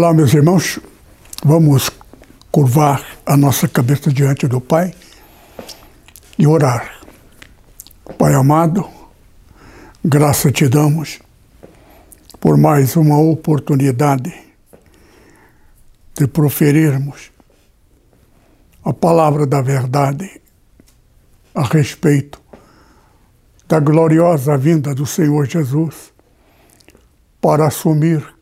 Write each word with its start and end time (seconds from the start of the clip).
Olá, 0.00 0.14
meus 0.14 0.32
irmãos. 0.32 0.80
Vamos 1.44 1.90
curvar 2.50 3.04
a 3.26 3.36
nossa 3.36 3.68
cabeça 3.68 4.10
diante 4.10 4.48
do 4.48 4.58
Pai 4.58 4.94
e 6.38 6.46
orar. 6.46 7.02
Pai 8.16 8.32
amado, 8.32 8.88
graça 10.02 10.50
te 10.50 10.66
damos 10.70 11.18
por 12.40 12.56
mais 12.56 12.96
uma 12.96 13.18
oportunidade 13.20 14.32
de 16.14 16.26
proferirmos 16.26 17.30
a 18.82 18.94
palavra 18.94 19.46
da 19.46 19.60
verdade 19.60 20.40
a 21.54 21.64
respeito 21.64 22.40
da 23.68 23.78
gloriosa 23.78 24.56
vinda 24.56 24.94
do 24.94 25.04
Senhor 25.04 25.44
Jesus 25.44 26.10
para 27.38 27.66
assumir 27.66 28.39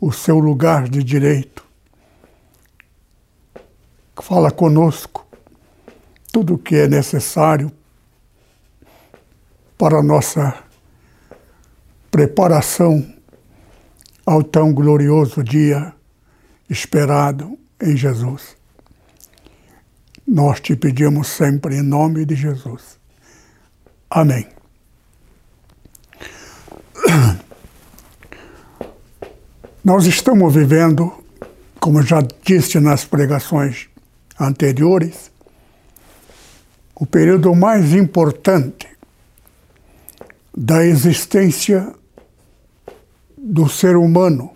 o 0.00 0.12
seu 0.12 0.38
lugar 0.38 0.88
de 0.88 1.02
direito. 1.02 1.64
Fala 4.22 4.50
conosco 4.50 5.26
tudo 6.32 6.54
o 6.54 6.58
que 6.58 6.76
é 6.76 6.86
necessário 6.86 7.72
para 9.76 9.98
a 9.98 10.02
nossa 10.02 10.62
preparação 12.10 13.14
ao 14.26 14.42
tão 14.42 14.72
glorioso 14.74 15.42
dia 15.42 15.94
esperado 16.68 17.58
em 17.80 17.96
Jesus. 17.96 18.56
Nós 20.26 20.60
te 20.60 20.76
pedimos 20.76 21.28
sempre 21.28 21.76
em 21.76 21.82
nome 21.82 22.26
de 22.26 22.34
Jesus. 22.34 22.98
Amém. 24.10 24.46
Nós 29.88 30.04
estamos 30.04 30.52
vivendo, 30.52 31.10
como 31.80 32.02
já 32.02 32.18
disse 32.44 32.78
nas 32.78 33.06
pregações 33.06 33.88
anteriores, 34.38 35.30
o 36.94 37.06
período 37.06 37.54
mais 37.54 37.94
importante 37.94 38.86
da 40.54 40.84
existência 40.84 41.90
do 43.34 43.66
ser 43.66 43.96
humano. 43.96 44.54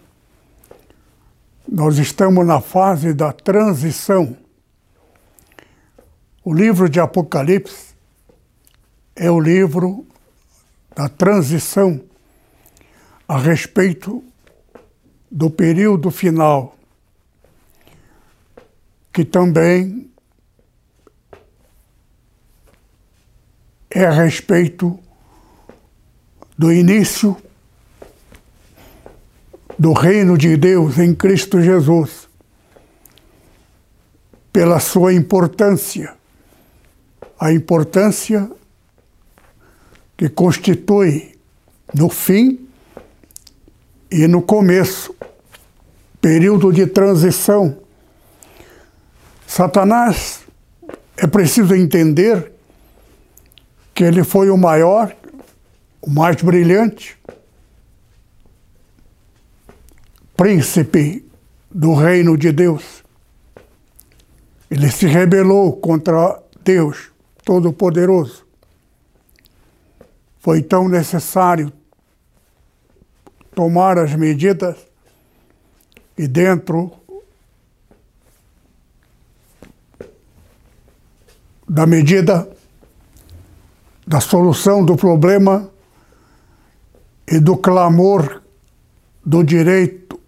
Nós 1.67 1.97
estamos 1.97 2.47
na 2.47 2.61
fase 2.61 3.15
da 3.15 3.33
transição. 3.33 4.37
O 6.45 6.53
livro 6.53 6.91
de 6.91 7.01
Apocalipse 7.01 7.95
é 9.17 9.31
o 9.31 9.41
livro 9.41 10.05
da 10.95 11.09
transição 11.09 12.03
a 13.27 13.39
respeito 13.39 14.23
do 15.33 15.49
período 15.49 16.11
final, 16.11 16.77
que 19.11 19.25
também 19.25 20.11
é 23.91 24.05
a 24.05 24.11
respeito 24.11 24.99
do 26.57 26.71
início 26.71 27.35
do 29.79 29.95
reino 29.95 30.37
de 30.37 30.55
Deus 30.55 30.99
em 30.99 31.15
Cristo 31.15 31.63
Jesus, 31.63 32.29
pela 34.53 34.79
sua 34.81 35.15
importância, 35.15 36.15
a 37.41 37.51
importância 37.51 38.51
que 40.15 40.29
constitui 40.29 41.35
no 41.95 42.11
fim 42.11 42.69
e 44.13 44.29
no 44.29 44.43
começo, 44.43 45.15
período 46.21 46.71
de 46.71 46.87
transição, 46.87 47.79
Satanás 49.47 50.43
é 51.17 51.27
preciso 51.27 51.75
entender 51.75 52.53
que 53.95 54.05
ele 54.05 54.23
foi 54.23 54.51
o 54.51 54.57
maior, 54.57 55.17
o 56.03 56.11
mais 56.11 56.37
brilhante 56.43 57.19
príncipe 60.37 61.25
do 61.71 61.95
reino 61.95 62.37
de 62.37 62.53
Deus. 62.53 63.03
Ele 64.71 64.91
se 64.91 65.07
rebelou 65.07 65.73
contra 65.77 66.39
Deus 66.63 67.11
Todo-Poderoso. 67.45 68.45
Foi 70.39 70.61
tão 70.61 70.89
necessário 70.89 71.73
tomar 73.63 73.97
as 73.97 74.13
medidas 74.17 74.77
e 76.19 76.27
dentro 76.27 76.91
da 81.69 81.87
medida 81.87 82.49
da 84.05 84.21
solução 84.21 84.85
do 84.85 84.97
problema 84.97 85.71
e 87.29 87.39
do 87.39 87.57
clamor 87.57 88.43
do 89.25 89.45
direito 89.45 90.19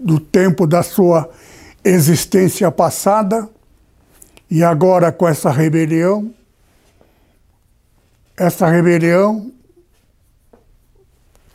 do 0.00 0.18
tempo 0.18 0.66
da 0.66 0.82
sua 0.82 1.28
existência 1.84 2.70
passada. 2.70 3.46
E 4.50 4.64
agora 4.64 5.12
com 5.12 5.28
essa 5.28 5.50
rebelião, 5.50 6.32
essa 8.38 8.66
rebelião 8.68 9.52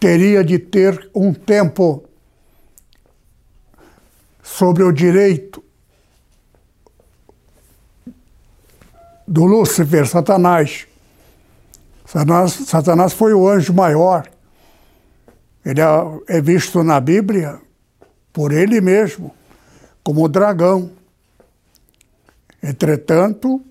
teria 0.01 0.43
de 0.43 0.57
ter 0.57 1.11
um 1.13 1.31
tempo 1.31 2.03
sobre 4.41 4.81
o 4.81 4.91
direito 4.91 5.63
do 9.27 9.45
Lúcifer, 9.45 10.07
Satanás. 10.07 10.87
Satanás. 12.03 12.51
Satanás 12.51 13.13
foi 13.13 13.31
o 13.35 13.47
anjo 13.47 13.73
maior. 13.73 14.27
Ele 15.63 15.79
é, 15.79 15.85
é 16.37 16.41
visto 16.41 16.81
na 16.81 16.99
Bíblia 16.99 17.61
por 18.33 18.51
ele 18.51 18.81
mesmo 18.81 19.31
como 20.03 20.27
dragão. 20.27 20.91
Entretanto, 22.63 23.61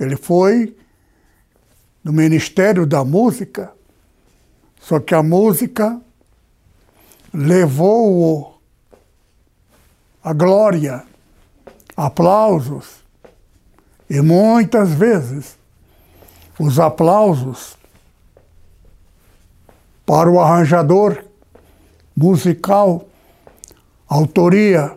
ele 0.00 0.16
foi 0.16 0.74
no 2.02 2.10
ministério 2.10 2.86
da 2.86 3.04
música 3.04 3.75
só 4.80 5.00
que 5.00 5.14
a 5.14 5.22
música 5.22 6.00
levou-o 7.32 8.54
a 10.22 10.32
glória, 10.32 11.04
aplausos, 11.96 13.04
e 14.08 14.20
muitas 14.20 14.90
vezes 14.90 15.56
os 16.58 16.78
aplausos 16.78 17.76
para 20.04 20.30
o 20.30 20.40
arranjador 20.40 21.24
musical, 22.16 23.06
autoria 24.08 24.96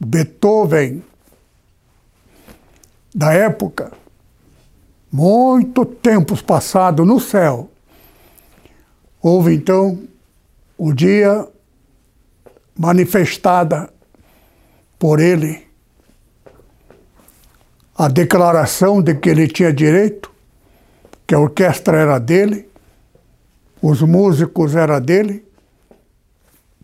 Beethoven, 0.00 1.04
da 3.14 3.32
época, 3.32 3.92
muito 5.10 5.84
tempos 5.84 6.40
passados 6.40 7.06
no 7.06 7.18
céu, 7.18 7.70
Houve 9.20 9.54
então 9.54 9.98
o 10.76 10.92
dia 10.92 11.46
manifestada 12.76 13.92
por 14.98 15.18
ele 15.18 15.66
a 17.96 18.06
declaração 18.06 19.02
de 19.02 19.16
que 19.16 19.28
ele 19.28 19.48
tinha 19.48 19.72
direito, 19.72 20.30
que 21.26 21.34
a 21.34 21.38
orquestra 21.40 21.96
era 21.98 22.18
dele, 22.20 22.68
os 23.82 24.00
músicos 24.02 24.76
era 24.76 25.00
dele, 25.00 25.44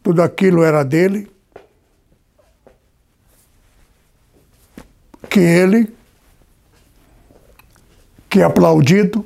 tudo 0.02 0.20
aquilo 0.20 0.64
era 0.64 0.84
dele, 0.84 1.31
que 5.31 5.38
ele, 5.38 5.94
que 8.28 8.42
aplaudido, 8.42 9.25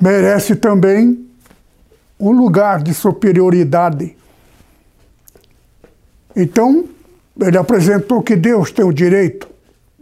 merece 0.00 0.56
também 0.56 1.28
um 2.18 2.30
lugar 2.30 2.82
de 2.82 2.94
superioridade. 2.94 4.16
Então, 6.34 6.88
ele 7.40 7.56
apresentou 7.56 8.22
que 8.22 8.36
Deus 8.36 8.70
tem 8.70 8.84
o 8.84 8.92
direito 8.92 9.48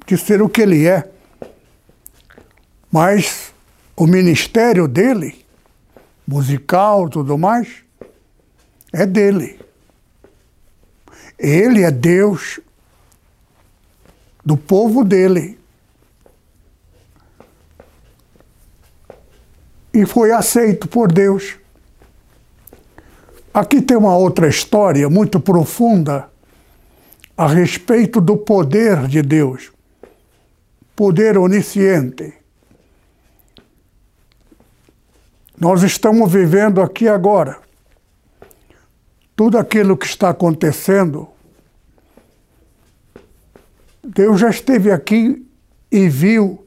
de 0.07 0.17
ser 0.17 0.41
o 0.41 0.49
que 0.49 0.63
ele 0.63 0.87
é. 0.87 1.11
Mas 2.91 3.53
o 3.97 4.07
ministério 4.07 4.87
dele, 4.87 5.45
musical 6.27 7.09
tudo 7.09 7.37
mais, 7.37 7.69
é 8.93 9.05
dele. 9.05 9.59
Ele 11.39 11.83
é 11.83 11.91
Deus 11.91 12.61
do 14.45 14.57
povo 14.57 15.05
dele. 15.05 15.59
E 19.97 20.05
foi 20.05 20.31
aceito 20.31 20.87
por 20.87 21.11
Deus. 21.11 21.57
Aqui 23.55 23.81
tem 23.81 23.97
uma 23.97 24.15
outra 24.15 24.47
história 24.47 25.09
muito 25.09 25.41
profunda 25.41 26.29
a 27.35 27.47
respeito 27.47 28.21
do 28.21 28.37
poder 28.37 29.07
de 29.07 29.23
Deus, 29.23 29.73
poder 30.95 31.39
onisciente. 31.39 32.35
Nós 35.59 35.83
estamos 35.83 36.31
vivendo 36.31 36.83
aqui 36.83 37.09
agora. 37.09 37.59
Tudo 39.35 39.57
aquilo 39.57 39.97
que 39.97 40.05
está 40.05 40.29
acontecendo, 40.29 41.27
Deus 44.05 44.39
já 44.39 44.51
esteve 44.51 44.93
aqui 44.93 45.43
e 45.91 46.07
viu 46.07 46.66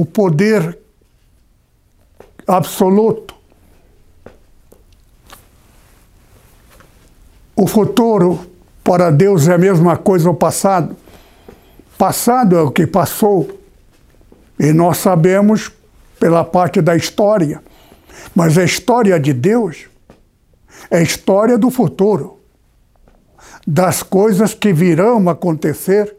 o 0.00 0.04
poder 0.06 0.78
absoluto 2.46 3.40
O 7.62 7.66
futuro 7.66 8.40
para 8.82 9.10
Deus 9.10 9.46
é 9.46 9.52
a 9.52 9.58
mesma 9.58 9.94
coisa 9.94 10.30
o 10.30 10.34
passado. 10.34 10.96
Passado 11.98 12.56
é 12.56 12.62
o 12.62 12.70
que 12.70 12.86
passou. 12.86 13.50
E 14.58 14.72
nós 14.72 14.96
sabemos 14.96 15.70
pela 16.18 16.42
parte 16.42 16.80
da 16.80 16.96
história. 16.96 17.62
Mas 18.34 18.56
a 18.56 18.64
história 18.64 19.20
de 19.20 19.34
Deus 19.34 19.88
é 20.90 21.00
a 21.00 21.02
história 21.02 21.58
do 21.58 21.70
futuro. 21.70 22.40
Das 23.66 24.02
coisas 24.02 24.54
que 24.54 24.72
virão 24.72 25.28
acontecer, 25.28 26.16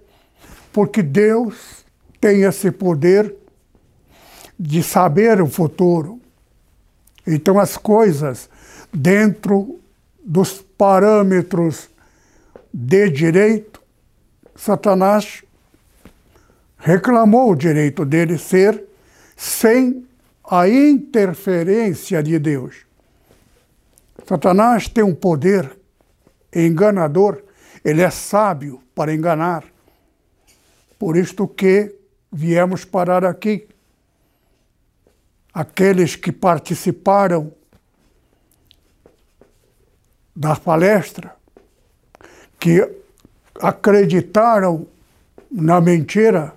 porque 0.72 1.01
Deus 1.01 1.56
tem 2.19 2.44
esse 2.44 2.69
poder 2.69 3.41
de 4.63 4.84
saber 4.84 5.42
o 5.42 5.48
futuro. 5.48 6.22
Então 7.25 7.60
as 7.60 7.78
coisas 7.78 8.48
dentro 8.94 9.80
dos 10.24 10.62
parâmetros 10.78 11.90
de 12.72 13.10
direito, 13.10 13.81
Satanás 14.56 15.44
reclamou 16.78 17.52
o 17.52 17.56
direito 17.56 18.06
dele 18.06 18.38
ser 18.38 18.84
sem 19.36 20.06
a 20.48 20.69
interferência 20.69 22.22
de 22.22 22.38
Deus. 22.38 22.86
Satanás 24.28 24.88
tem 24.88 25.04
um 25.04 25.16
poder 25.16 25.75
enganador, 26.56 27.42
ele 27.84 28.04
é 28.04 28.12
sábio 28.12 28.80
para 28.94 29.12
enganar. 29.12 29.63
Por 31.00 31.18
isto 31.18 31.48
que 31.48 31.96
viemos 32.31 32.86
parar 32.86 33.25
aqui. 33.25 33.71
Aqueles 35.53 36.15
que 36.15 36.31
participaram 36.31 37.51
da 40.36 40.56
palestra 40.56 41.36
que 42.59 42.88
acreditaram 43.59 44.88
na 45.51 45.81
mentira 45.81 46.53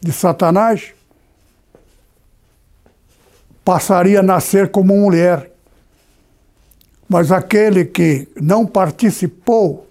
de 0.00 0.12
Satanás 0.12 0.92
passaria 3.64 4.20
a 4.20 4.22
nascer 4.22 4.70
como 4.70 4.94
mulher. 4.94 5.50
Mas 7.08 7.32
aquele 7.32 7.84
que 7.84 8.28
não 8.40 8.66
participou, 8.66 9.88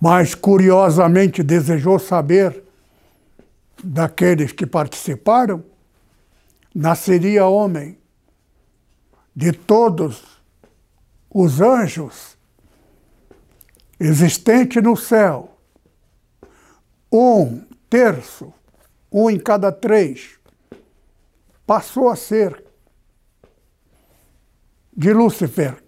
mas 0.00 0.34
curiosamente 0.34 1.42
desejou 1.42 1.98
saber 1.98 2.62
daqueles 3.82 4.52
que 4.52 4.66
participaram, 4.66 5.64
nasceria 6.74 7.46
homem 7.46 7.98
de 9.34 9.52
todos 9.52 10.40
os 11.30 11.60
anjos 11.60 12.36
existentes 13.98 14.82
no 14.82 14.96
céu, 14.96 15.56
um 17.10 17.64
terço, 17.88 18.52
um 19.10 19.30
em 19.30 19.38
cada 19.38 19.70
três, 19.70 20.38
passou 21.66 22.08
a 22.08 22.16
ser 22.16 22.64
de 24.94 25.12
Lúcifer. 25.12 25.82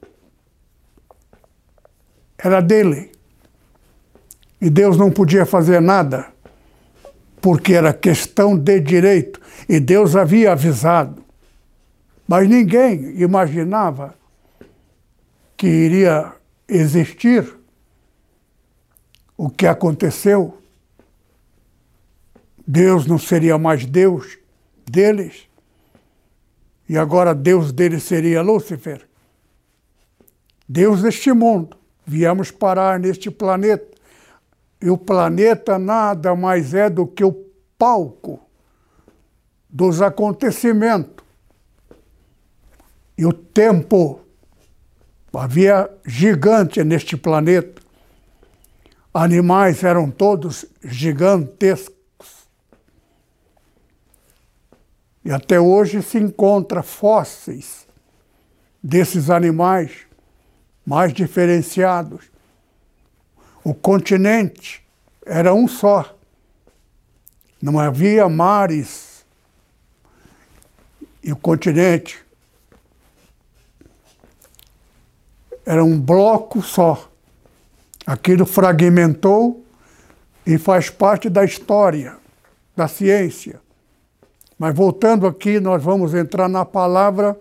Era 2.38 2.60
dele. 2.60 3.12
E 4.60 4.70
Deus 4.70 4.96
não 4.96 5.10
podia 5.10 5.44
fazer 5.44 5.80
nada, 5.80 6.33
porque 7.44 7.74
era 7.74 7.92
questão 7.92 8.56
de 8.56 8.80
direito. 8.80 9.38
E 9.68 9.78
Deus 9.78 10.16
havia 10.16 10.52
avisado. 10.52 11.22
Mas 12.26 12.48
ninguém 12.48 13.20
imaginava 13.20 14.14
que 15.54 15.66
iria 15.66 16.32
existir 16.66 17.54
o 19.36 19.50
que 19.50 19.66
aconteceu. 19.66 20.56
Deus 22.66 23.06
não 23.06 23.18
seria 23.18 23.58
mais 23.58 23.84
Deus 23.84 24.38
deles, 24.90 25.46
e 26.88 26.96
agora 26.96 27.34
Deus 27.34 27.72
deles 27.72 28.04
seria 28.04 28.40
Lúcifer. 28.40 29.06
Deus 30.66 31.02
deste 31.02 31.30
mundo. 31.30 31.76
Viemos 32.06 32.50
parar 32.50 32.98
neste 32.98 33.30
planeta. 33.30 33.93
E 34.84 34.90
o 34.90 34.98
planeta 34.98 35.78
nada 35.78 36.36
mais 36.36 36.74
é 36.74 36.90
do 36.90 37.06
que 37.06 37.24
o 37.24 37.32
palco 37.78 38.38
dos 39.66 40.02
acontecimentos 40.02 41.24
e 43.16 43.24
o 43.24 43.32
tempo. 43.32 44.20
Havia 45.32 45.90
gigante 46.04 46.84
neste 46.84 47.16
planeta. 47.16 47.80
Animais 49.14 49.82
eram 49.82 50.10
todos 50.10 50.66
gigantescos. 50.82 52.46
E 55.24 55.32
até 55.32 55.58
hoje 55.58 56.02
se 56.02 56.18
encontra 56.18 56.82
fósseis 56.82 57.86
desses 58.82 59.30
animais 59.30 60.06
mais 60.84 61.10
diferenciados. 61.14 62.34
O 63.64 63.72
continente 63.72 64.83
era 65.26 65.54
um 65.54 65.66
só. 65.66 66.14
Não 67.60 67.78
havia 67.78 68.28
mares. 68.28 69.24
E 71.22 71.32
o 71.32 71.36
continente 71.36 72.24
era 75.64 75.82
um 75.82 75.98
bloco 75.98 76.60
só. 76.62 77.10
Aquilo 78.06 78.44
fragmentou 78.44 79.64
e 80.46 80.58
faz 80.58 80.90
parte 80.90 81.30
da 81.30 81.44
história, 81.44 82.16
da 82.76 82.86
ciência. 82.86 83.60
Mas 84.58 84.74
voltando 84.74 85.26
aqui, 85.26 85.58
nós 85.58 85.82
vamos 85.82 86.14
entrar 86.14 86.48
na 86.48 86.64
palavra, 86.64 87.38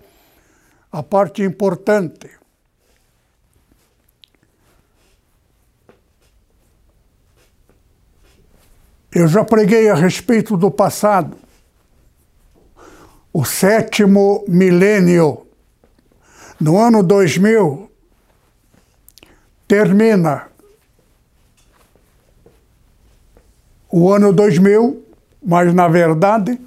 a 0.91 1.03
parte 1.03 1.43
importante. 1.43 2.29
Eu 9.13 9.27
já 9.27 9.43
preguei 9.43 9.89
a 9.89 9.95
respeito 9.95 10.57
do 10.57 10.71
passado. 10.71 11.37
O 13.31 13.45
sétimo 13.45 14.43
milênio. 14.47 15.45
No 16.59 16.79
ano 16.79 17.03
2000, 17.03 17.91
termina 19.67 20.47
o 23.91 24.11
ano 24.11 24.31
2000, 24.31 25.03
mas 25.43 25.73
na 25.73 25.87
verdade 25.87 26.59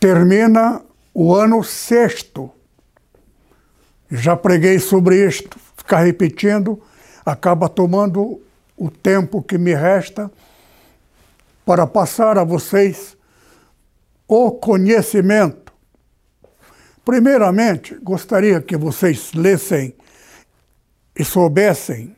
termina 0.00 0.82
o 1.14 1.34
ano 1.34 1.62
sexto. 1.62 2.50
Já 4.10 4.36
preguei 4.36 4.78
sobre 4.78 5.26
isto, 5.26 5.58
ficar 5.76 6.00
repetindo 6.00 6.82
acaba 7.24 7.68
tomando 7.68 8.40
o 8.76 8.90
tempo 8.90 9.42
que 9.42 9.58
me 9.58 9.74
resta 9.74 10.30
para 11.68 11.86
passar 11.86 12.38
a 12.38 12.44
vocês 12.44 13.14
o 14.26 14.52
conhecimento. 14.52 15.70
Primeiramente, 17.04 17.94
gostaria 17.96 18.62
que 18.62 18.74
vocês 18.74 19.34
lessem 19.34 19.94
e 21.14 21.22
soubessem 21.22 22.16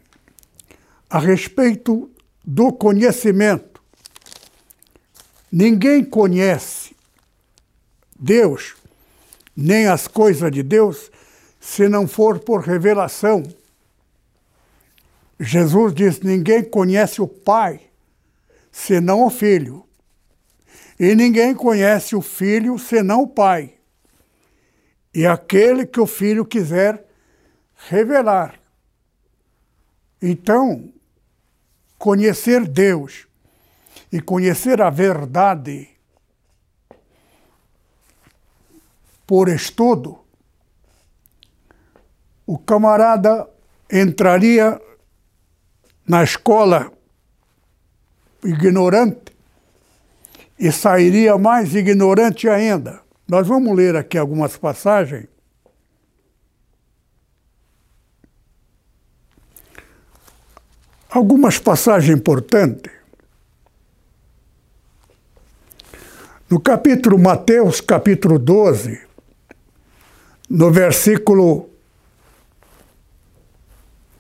a 1.11 1.19
respeito 1.19 2.09
do 2.45 2.73
conhecimento. 2.73 3.83
Ninguém 5.50 6.04
conhece 6.04 6.95
Deus, 8.16 8.76
nem 9.57 9.88
as 9.88 10.07
coisas 10.07 10.52
de 10.52 10.62
Deus, 10.62 11.11
se 11.59 11.88
não 11.88 12.07
for 12.07 12.38
por 12.38 12.61
revelação. 12.61 13.42
Jesus 15.40 15.92
diz: 15.92 16.21
ninguém 16.21 16.62
conhece 16.62 17.21
o 17.21 17.26
Pai, 17.26 17.89
senão 18.87 19.26
o 19.26 19.30
Filho. 19.30 19.87
E 20.99 21.14
ninguém 21.14 21.54
conhece 21.54 22.16
o 22.16 22.22
Filho, 22.22 22.78
senão 22.78 23.22
o 23.22 23.28
Pai. 23.28 23.75
E 25.14 25.26
aquele 25.26 25.87
que 25.87 26.00
o 26.00 26.06
Filho 26.06 26.44
quiser 26.46 27.04
revelar. 27.88 28.58
Então, 30.20 30.92
conhecer 31.99 32.66
Deus 32.66 33.26
e 34.10 34.20
conhecer 34.20 34.80
a 34.80 34.90
verdade 34.90 35.88
por 39.26 39.49
estudo, 39.49 40.18
o 42.46 42.58
camarada 42.58 43.49
entraria 43.90 44.80
na 46.06 46.25
escola 46.25 46.92
ignorante 48.44 49.32
e 50.59 50.70
sairia 50.70 51.38
mais 51.38 51.75
ignorante 51.75 52.49
ainda. 52.49 53.00
Nós 53.28 53.47
vamos 53.47 53.76
ler 53.76 53.97
aqui 53.97 54.18
algumas 54.18 54.56
passagens 54.56 55.28
algumas 61.11 61.59
passagens 61.59 62.16
importantes. 62.16 62.92
No 66.49 66.61
capítulo 66.61 67.18
Mateus, 67.18 67.80
capítulo 67.80 68.38
12, 68.38 69.00
no 70.49 70.70
versículo. 70.70 71.68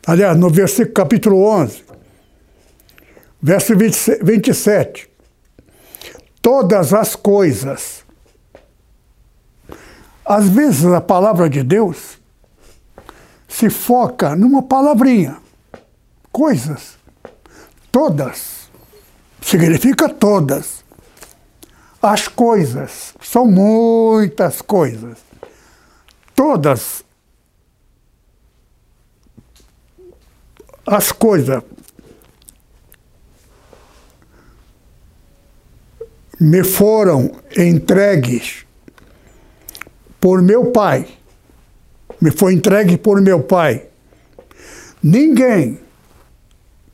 Aliás, 0.06 0.36
no 0.36 0.48
versículo 0.50 0.94
capítulo 0.94 1.44
11, 1.44 1.84
verso 3.42 3.74
27. 3.76 5.08
Todas 6.42 6.92
as 6.92 7.14
coisas. 7.14 8.04
Às 10.24 10.48
vezes 10.48 10.86
a 10.86 11.00
palavra 11.00 11.48
de 11.50 11.62
Deus 11.62 12.18
se 13.48 13.68
foca 13.68 14.36
numa 14.36 14.62
palavrinha 14.62 15.38
coisas. 16.32 16.98
Todas. 17.90 18.70
Significa 19.42 20.08
todas. 20.08 20.84
As 22.00 22.28
coisas. 22.28 23.14
São 23.20 23.46
muitas 23.46 24.62
coisas. 24.62 25.18
Todas. 26.34 27.04
As 30.86 31.12
coisas. 31.12 31.62
Me 36.40 36.64
foram 36.64 37.30
entregues 37.54 38.64
por 40.18 40.40
meu 40.40 40.72
pai. 40.72 41.06
Me 42.18 42.30
foi 42.30 42.54
entregue 42.54 42.96
por 42.96 43.20
meu 43.20 43.42
pai. 43.42 43.86
Ninguém 45.02 45.78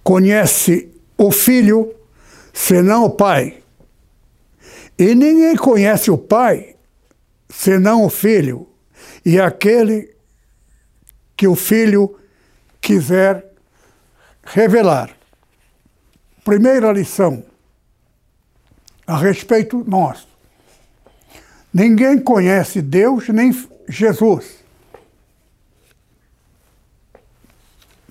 conhece 0.02 0.92
o 1.16 1.30
filho 1.30 1.94
senão 2.52 3.04
o 3.04 3.10
pai. 3.10 3.62
E 4.98 5.14
ninguém 5.14 5.54
conhece 5.54 6.10
o 6.10 6.18
pai 6.18 6.74
senão 7.48 8.04
o 8.04 8.10
filho, 8.10 8.68
e 9.24 9.38
aquele 9.40 10.14
que 11.36 11.46
o 11.46 11.54
filho 11.54 12.18
quiser 12.80 13.52
revelar. 14.42 15.10
Primeira 16.44 16.92
lição 16.92 17.44
a 19.06 19.16
respeito 19.16 19.84
nosso. 19.86 20.26
Ninguém 21.72 22.18
conhece 22.18 22.80
Deus 22.80 23.28
nem 23.28 23.52
Jesus. 23.88 24.64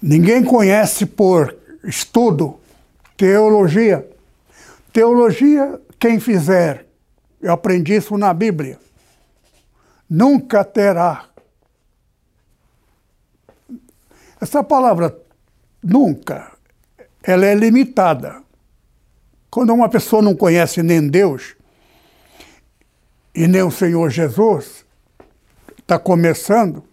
Ninguém 0.01 0.43
conhece 0.43 1.05
por 1.05 1.55
estudo, 1.83 2.59
teologia. 3.17 4.07
Teologia, 4.93 5.81
quem 5.99 6.19
fizer, 6.19 6.85
eu 7.41 7.51
aprendi 7.51 7.95
isso 7.95 8.17
na 8.17 8.33
Bíblia, 8.33 8.79
nunca 10.09 10.63
terá. 10.63 11.25
Essa 14.39 14.63
palavra 14.63 15.17
nunca, 15.83 16.51
ela 17.23 17.45
é 17.45 17.55
limitada. 17.55 18.44
Quando 19.55 19.73
uma 19.73 19.87
pessoa 19.87 20.21
não 20.21 20.35
conhece 20.35 20.83
nem 20.83 21.07
Deus 21.07 21.55
e 23.33 23.47
nem 23.47 23.63
o 23.63 23.71
Senhor 23.71 24.09
Jesus, 24.09 24.85
está 25.79 25.97
começando, 25.97 26.83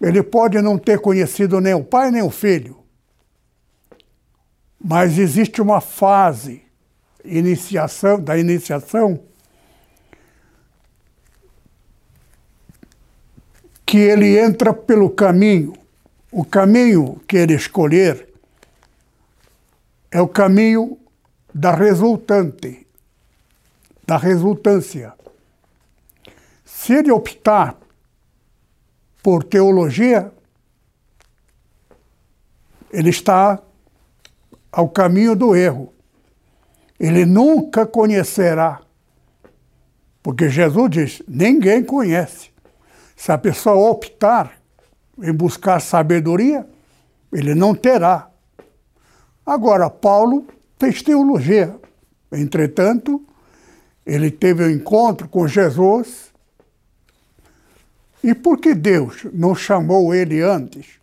ele 0.00 0.22
pode 0.22 0.58
não 0.62 0.78
ter 0.78 0.98
conhecido 0.98 1.60
nem 1.60 1.74
o 1.74 1.84
Pai 1.84 2.10
nem 2.10 2.22
o 2.22 2.30
Filho, 2.30 2.82
mas 4.82 5.18
existe 5.18 5.60
uma 5.60 5.82
fase 5.82 6.62
iniciação, 7.22 8.18
da 8.18 8.38
iniciação 8.38 9.20
que 13.84 13.98
ele 13.98 14.38
entra 14.38 14.72
pelo 14.72 15.10
caminho. 15.10 15.74
O 16.30 16.42
caminho 16.42 17.20
que 17.28 17.36
ele 17.36 17.52
escolher 17.52 18.32
é 20.10 20.18
o 20.18 20.26
caminho 20.26 20.98
da 21.54 21.74
resultante, 21.74 22.86
da 24.06 24.16
resultância. 24.16 25.12
Se 26.64 26.94
ele 26.94 27.10
optar 27.10 27.76
por 29.22 29.44
teologia, 29.44 30.32
ele 32.92 33.10
está 33.10 33.60
ao 34.70 34.88
caminho 34.88 35.36
do 35.36 35.54
erro. 35.54 35.92
Ele 36.98 37.24
nunca 37.24 37.86
conhecerá. 37.86 38.80
Porque 40.22 40.48
Jesus 40.48 40.90
diz: 40.90 41.22
ninguém 41.26 41.84
conhece. 41.84 42.50
Se 43.16 43.30
a 43.30 43.38
pessoa 43.38 43.90
optar 43.90 44.58
em 45.20 45.32
buscar 45.32 45.80
sabedoria, 45.80 46.66
ele 47.32 47.54
não 47.54 47.74
terá. 47.74 48.30
Agora, 49.44 49.90
Paulo 49.90 50.46
fez 50.82 51.02
teologia. 51.02 51.78
Entretanto, 52.32 53.24
ele 54.04 54.30
teve 54.30 54.64
um 54.64 54.70
encontro 54.70 55.28
com 55.28 55.46
Jesus. 55.46 56.32
E 58.24 58.34
por 58.34 58.58
que 58.58 58.74
Deus 58.74 59.26
não 59.32 59.54
chamou 59.54 60.14
ele 60.14 60.40
antes? 60.40 61.00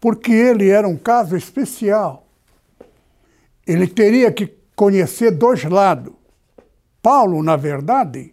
Porque 0.00 0.32
ele 0.32 0.68
era 0.68 0.86
um 0.86 0.96
caso 0.96 1.36
especial 1.36 2.26
ele 3.66 3.88
teria 3.88 4.30
que 4.30 4.54
conhecer 4.76 5.32
dois 5.32 5.64
lados. 5.64 6.14
Paulo, 7.02 7.42
na 7.42 7.56
verdade, 7.56 8.30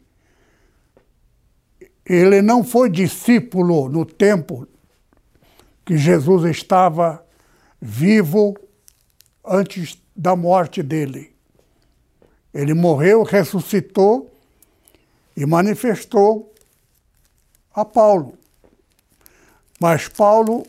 ele 2.06 2.42
não 2.42 2.64
foi 2.64 2.90
discípulo 2.90 3.90
no 3.90 4.06
tempo 4.06 4.68
que 5.84 5.98
Jesus 5.98 6.44
estava 6.46 7.26
vivo 7.82 8.56
antes 9.44 10.02
da 10.16 10.36
morte 10.36 10.84
dele. 10.84 11.34
Ele 12.54 12.74
morreu, 12.74 13.24
ressuscitou 13.24 14.32
e 15.36 15.46
manifestou 15.46 16.54
a 17.74 17.84
Paulo. 17.84 18.38
Mas 19.80 20.08
Paulo 20.08 20.64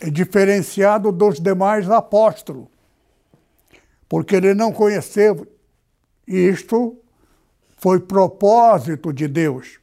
é 0.00 0.08
diferenciado 0.08 1.10
dos 1.10 1.40
demais 1.40 1.90
apóstolos 1.90 2.68
porque 4.08 4.36
ele 4.36 4.54
não 4.54 4.72
conheceu. 4.72 5.44
Isto 6.24 6.96
foi 7.78 7.98
propósito 7.98 9.12
de 9.12 9.26
Deus. 9.26 9.80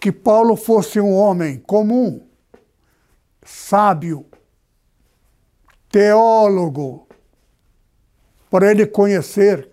Que 0.00 0.10
Paulo 0.10 0.56
fosse 0.56 0.98
um 0.98 1.14
homem 1.14 1.60
comum, 1.60 2.26
sábio, 3.44 4.26
teólogo, 5.88 7.06
para 8.52 8.70
ele 8.70 8.84
conhecer 8.84 9.66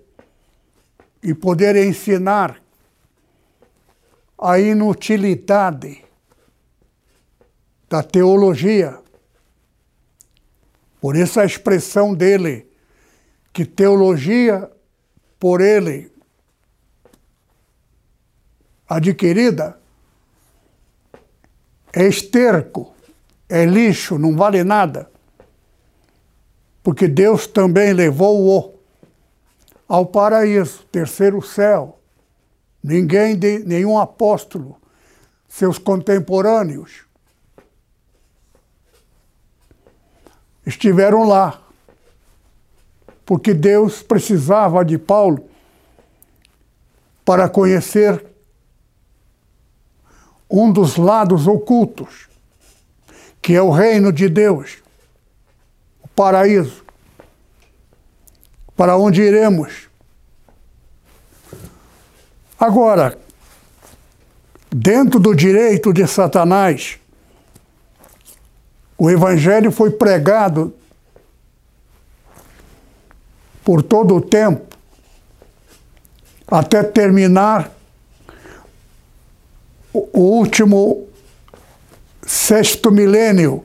e 1.22 1.34
poder 1.34 1.76
ensinar 1.76 2.64
a 4.42 4.58
inutilidade 4.58 6.06
da 7.90 8.02
teologia. 8.02 8.98
Por 11.02 11.18
isso 11.18 11.42
a 11.42 11.46
expressão 11.46 12.16
dele, 12.16 12.72
que 13.52 13.66
teologia 13.66 14.72
por 15.38 15.60
ele 15.60 16.10
adquirida 18.88 19.78
é 21.92 22.08
esterco, 22.08 22.96
é 23.50 23.66
lixo, 23.66 24.18
não 24.18 24.38
vale 24.38 24.64
nada. 24.64 25.12
Porque 26.84 27.08
Deus 27.08 27.46
também 27.46 27.94
levou-o 27.94 28.74
ao 29.88 30.06
paraíso, 30.06 30.86
terceiro 30.92 31.42
céu. 31.42 32.00
Ninguém, 32.82 33.38
de, 33.38 33.60
nenhum 33.60 33.98
apóstolo, 33.98 34.78
seus 35.48 35.78
contemporâneos, 35.78 37.06
estiveram 40.66 41.28
lá. 41.28 41.62
Porque 43.26 43.54
Deus 43.54 44.02
precisava 44.02 44.86
de 44.86 44.98
Paulo 44.98 45.50
para 47.26 47.50
conhecer 47.50 48.26
um 50.50 50.72
dos 50.72 50.96
lados 50.98 51.46
ocultos, 51.46 52.28
que 53.42 53.54
é 53.54 53.62
o 53.62 53.70
reino 53.70 54.12
de 54.12 54.28
Deus, 54.28 54.82
paraíso, 56.20 56.84
para 58.76 58.98
onde 58.98 59.22
iremos. 59.22 59.88
Agora, 62.60 63.18
dentro 64.70 65.18
do 65.18 65.34
direito 65.34 65.94
de 65.94 66.06
Satanás, 66.06 67.00
o 68.98 69.10
Evangelho 69.10 69.72
foi 69.72 69.92
pregado 69.92 70.74
por 73.64 73.82
todo 73.82 74.14
o 74.14 74.22
tempo, 74.22 74.76
até 76.46 76.84
terminar 76.84 77.72
o 79.94 80.20
último 80.20 81.08
sexto 82.28 82.92
milênio, 82.92 83.64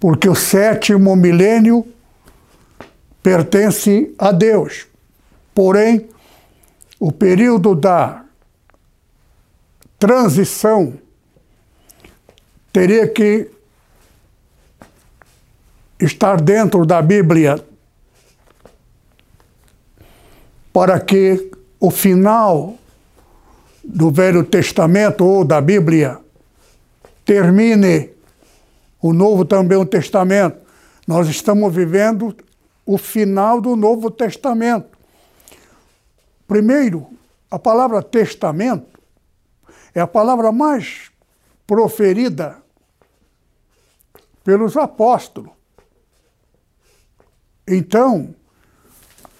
porque 0.00 0.26
o 0.26 0.34
sétimo 0.34 1.14
milênio 1.14 1.86
pertence 3.22 4.14
a 4.18 4.32
Deus. 4.32 4.86
Porém, 5.54 6.08
o 6.98 7.12
período 7.12 7.74
da 7.74 8.24
transição 9.98 10.94
teria 12.72 13.06
que 13.06 13.50
estar 16.00 16.40
dentro 16.40 16.86
da 16.86 17.02
Bíblia 17.02 17.62
para 20.72 20.98
que 20.98 21.50
o 21.78 21.90
final 21.90 22.78
do 23.84 24.10
Velho 24.10 24.44
Testamento 24.44 25.26
ou 25.26 25.44
da 25.44 25.60
Bíblia 25.60 26.18
termine 27.24 28.10
o 29.00 29.12
Novo 29.12 29.44
também 29.44 29.78
o 29.78 29.86
Testamento. 29.86 30.58
Nós 31.06 31.28
estamos 31.28 31.74
vivendo 31.74 32.36
o 32.84 32.98
final 32.98 33.60
do 33.60 33.76
Novo 33.76 34.10
Testamento. 34.10 34.98
Primeiro, 36.46 37.06
a 37.50 37.58
palavra 37.58 38.02
testamento 38.02 39.00
é 39.94 40.00
a 40.00 40.06
palavra 40.06 40.52
mais 40.52 41.10
proferida 41.66 42.60
pelos 44.42 44.76
apóstolos. 44.76 45.52
Então, 47.66 48.34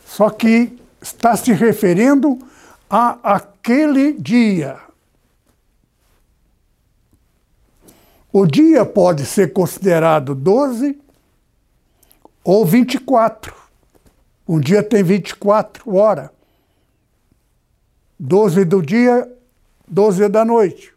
só 0.06 0.30
que 0.30 0.78
está 1.00 1.37
se 1.37 1.52
referindo 1.52 2.38
a 2.88 3.34
aquele 3.34 4.12
dia. 4.12 4.89
O 8.32 8.46
dia 8.46 8.84
pode 8.86 9.26
ser 9.26 9.52
considerado 9.52 10.34
12 10.34 10.98
ou 12.44 12.64
24. 12.64 13.54
Um 14.48 14.60
dia 14.60 14.82
tem 14.82 15.02
24 15.02 15.94
horas. 15.94 16.30
12 18.18 18.64
do 18.64 18.82
dia, 18.82 19.30
12 19.88 20.28
da 20.28 20.44
noite. 20.44 20.94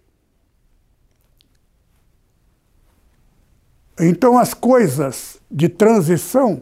Então, 4.00 4.38
as 4.38 4.54
coisas 4.54 5.40
de 5.50 5.70
transição, 5.70 6.62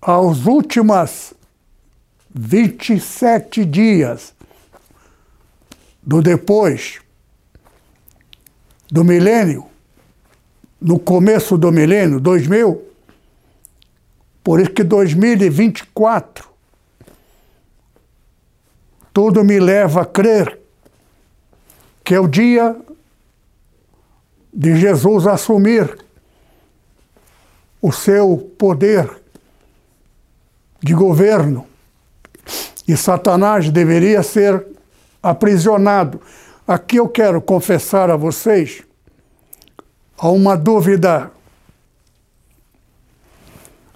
as 0.00 0.46
últimas 0.46 1.32
27 2.34 3.64
dias 3.64 4.34
do 6.02 6.22
depois 6.22 7.00
do 8.90 9.04
milênio, 9.04 9.66
no 10.80 10.98
começo 10.98 11.56
do 11.56 11.70
milênio, 11.70 12.18
2000, 12.20 12.82
por 14.42 14.60
isso 14.60 14.70
que 14.70 14.82
2024, 14.82 16.48
tudo 19.12 19.44
me 19.44 19.60
leva 19.60 20.02
a 20.02 20.06
crer 20.06 20.58
que 22.02 22.14
é 22.14 22.20
o 22.20 22.26
dia 22.26 22.76
de 24.52 24.76
Jesus 24.76 25.26
assumir 25.26 25.96
o 27.80 27.92
seu 27.92 28.36
poder 28.58 29.08
de 30.82 30.92
governo 30.92 31.66
e 32.88 32.96
Satanás 32.96 33.70
deveria 33.70 34.22
ser 34.22 34.66
aprisionado. 35.22 36.20
Aqui 36.66 36.96
eu 36.96 37.08
quero 37.08 37.40
confessar 37.40 38.10
a 38.10 38.16
vocês 38.16 38.82
há 40.16 40.28
uma 40.28 40.56
dúvida. 40.56 41.30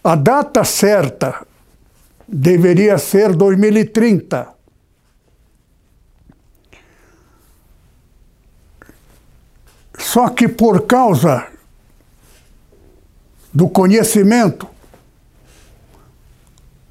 A 0.02 0.14
data 0.14 0.64
certa 0.64 1.46
deveria 2.26 2.98
ser 2.98 3.34
2030. 3.34 4.54
Só 9.98 10.28
que 10.28 10.48
por 10.48 10.86
causa 10.86 11.46
do 13.52 13.68
conhecimento, 13.68 14.68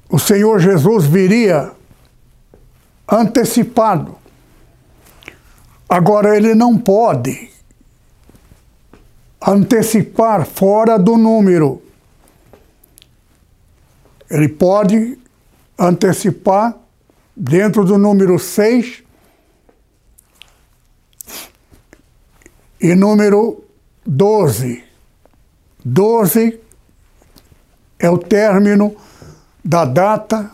o 0.08 0.18
Senhor 0.18 0.58
Jesus 0.58 1.06
viria 1.06 1.72
antecipado. 3.08 4.23
Agora, 5.88 6.36
ele 6.36 6.54
não 6.54 6.78
pode 6.78 7.50
antecipar 9.46 10.46
fora 10.46 10.98
do 10.98 11.16
número. 11.16 11.82
Ele 14.30 14.48
pode 14.48 15.18
antecipar 15.78 16.74
dentro 17.36 17.84
do 17.84 17.98
número 17.98 18.38
6 18.38 19.02
e 22.80 22.94
número 22.94 23.64
12. 24.06 24.84
12 25.84 26.60
é 27.98 28.10
o 28.10 28.18
término 28.18 28.96
da 29.64 29.84
data 29.84 30.50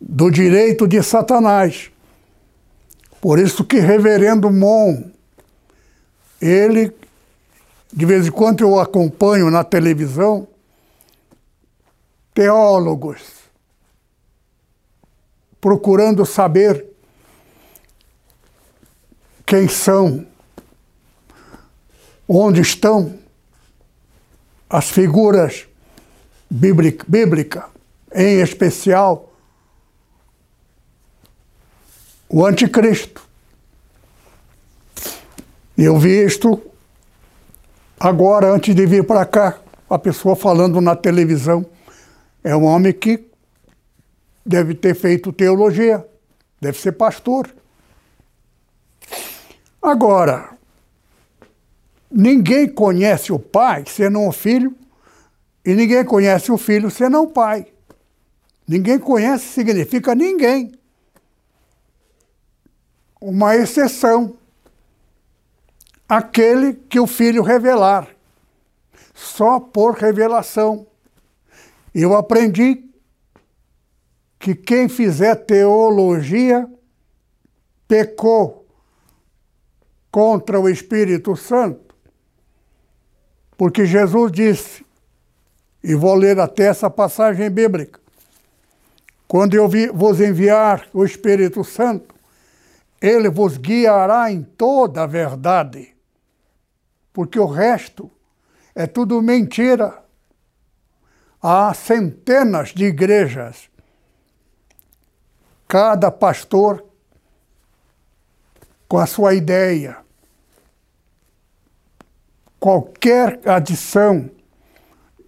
do 0.00 0.30
direito 0.30 0.88
de 0.88 1.02
Satanás. 1.02 1.91
Por 3.22 3.38
isso 3.38 3.62
que 3.62 3.78
Reverendo 3.78 4.50
Mon, 4.50 5.00
ele, 6.40 6.92
de 7.92 8.04
vez 8.04 8.26
em 8.26 8.32
quando 8.32 8.62
eu 8.62 8.80
acompanho 8.80 9.48
na 9.48 9.62
televisão, 9.62 10.48
teólogos, 12.34 13.22
procurando 15.60 16.26
saber 16.26 16.84
quem 19.46 19.68
são, 19.68 20.26
onde 22.26 22.60
estão 22.60 23.16
as 24.68 24.90
figuras 24.90 25.68
bíblicas, 26.50 27.06
bíblica, 27.08 27.66
em 28.12 28.40
especial 28.40 29.31
o 32.32 32.46
anticristo. 32.46 33.28
Eu 35.76 35.98
vi 35.98 36.24
isto 36.24 36.60
agora, 38.00 38.50
antes 38.50 38.74
de 38.74 38.86
vir 38.86 39.04
para 39.04 39.26
cá, 39.26 39.58
a 39.88 39.98
pessoa 39.98 40.34
falando 40.34 40.80
na 40.80 40.96
televisão. 40.96 41.66
É 42.42 42.56
um 42.56 42.64
homem 42.64 42.92
que 42.92 43.28
deve 44.44 44.74
ter 44.74 44.94
feito 44.94 45.32
teologia, 45.32 46.04
deve 46.58 46.80
ser 46.80 46.92
pastor. 46.92 47.54
Agora, 49.80 50.56
ninguém 52.10 52.66
conhece 52.66 53.30
o 53.30 53.38
pai 53.38 53.84
senão 53.86 54.26
o 54.26 54.32
filho, 54.32 54.74
e 55.64 55.74
ninguém 55.74 56.04
conhece 56.04 56.50
o 56.50 56.56
filho 56.56 56.90
senão 56.90 57.24
o 57.24 57.30
pai. 57.30 57.66
Ninguém 58.66 58.98
conhece 58.98 59.44
significa 59.48 60.14
ninguém. 60.14 60.72
Uma 63.22 63.56
exceção. 63.56 64.36
Aquele 66.08 66.74
que 66.74 66.98
o 66.98 67.06
filho 67.06 67.42
revelar. 67.42 68.08
Só 69.14 69.60
por 69.60 69.94
revelação. 69.94 70.86
Eu 71.94 72.16
aprendi 72.16 72.84
que 74.38 74.56
quem 74.56 74.88
fizer 74.88 75.36
teologia 75.36 76.68
pecou 77.86 78.66
contra 80.10 80.58
o 80.58 80.68
Espírito 80.68 81.36
Santo, 81.36 81.94
porque 83.56 83.86
Jesus 83.86 84.32
disse, 84.32 84.84
e 85.82 85.94
vou 85.94 86.14
ler 86.14 86.40
até 86.40 86.64
essa 86.64 86.90
passagem 86.90 87.48
bíblica, 87.48 88.00
quando 89.28 89.54
eu 89.54 89.70
vos 89.94 90.20
enviar 90.20 90.88
o 90.92 91.04
Espírito 91.04 91.62
Santo, 91.62 92.14
ele 93.02 93.28
vos 93.28 93.58
guiará 93.58 94.30
em 94.30 94.44
toda 94.44 95.02
a 95.02 95.06
verdade, 95.06 95.92
porque 97.12 97.36
o 97.36 97.46
resto 97.46 98.08
é 98.76 98.86
tudo 98.86 99.20
mentira. 99.20 100.00
Há 101.42 101.74
centenas 101.74 102.68
de 102.68 102.84
igrejas 102.84 103.68
cada 105.66 106.12
pastor 106.12 106.86
com 108.86 108.98
a 108.98 109.06
sua 109.06 109.34
ideia. 109.34 109.96
Qualquer 112.60 113.40
adição 113.48 114.30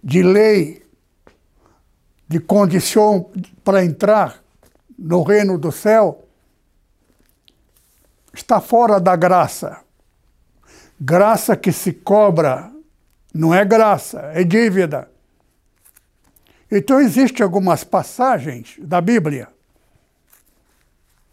de 0.01 0.23
lei, 0.23 0.85
de 2.25 2.39
condição 2.39 3.29
para 3.65 3.83
entrar 3.83 4.41
no 4.97 5.23
reino 5.23 5.57
do 5.57 5.73
céu, 5.73 6.24
está 8.35 8.59
fora 8.59 8.99
da 8.99 9.15
graça. 9.15 9.81
Graça 10.99 11.55
que 11.55 11.71
se 11.71 11.91
cobra 11.93 12.71
não 13.33 13.53
é 13.53 13.65
graça, 13.65 14.31
é 14.33 14.43
dívida. 14.43 15.09
Então 16.71 16.99
existem 16.99 17.43
algumas 17.43 17.83
passagens 17.83 18.75
da 18.79 19.01
Bíblia 19.01 19.49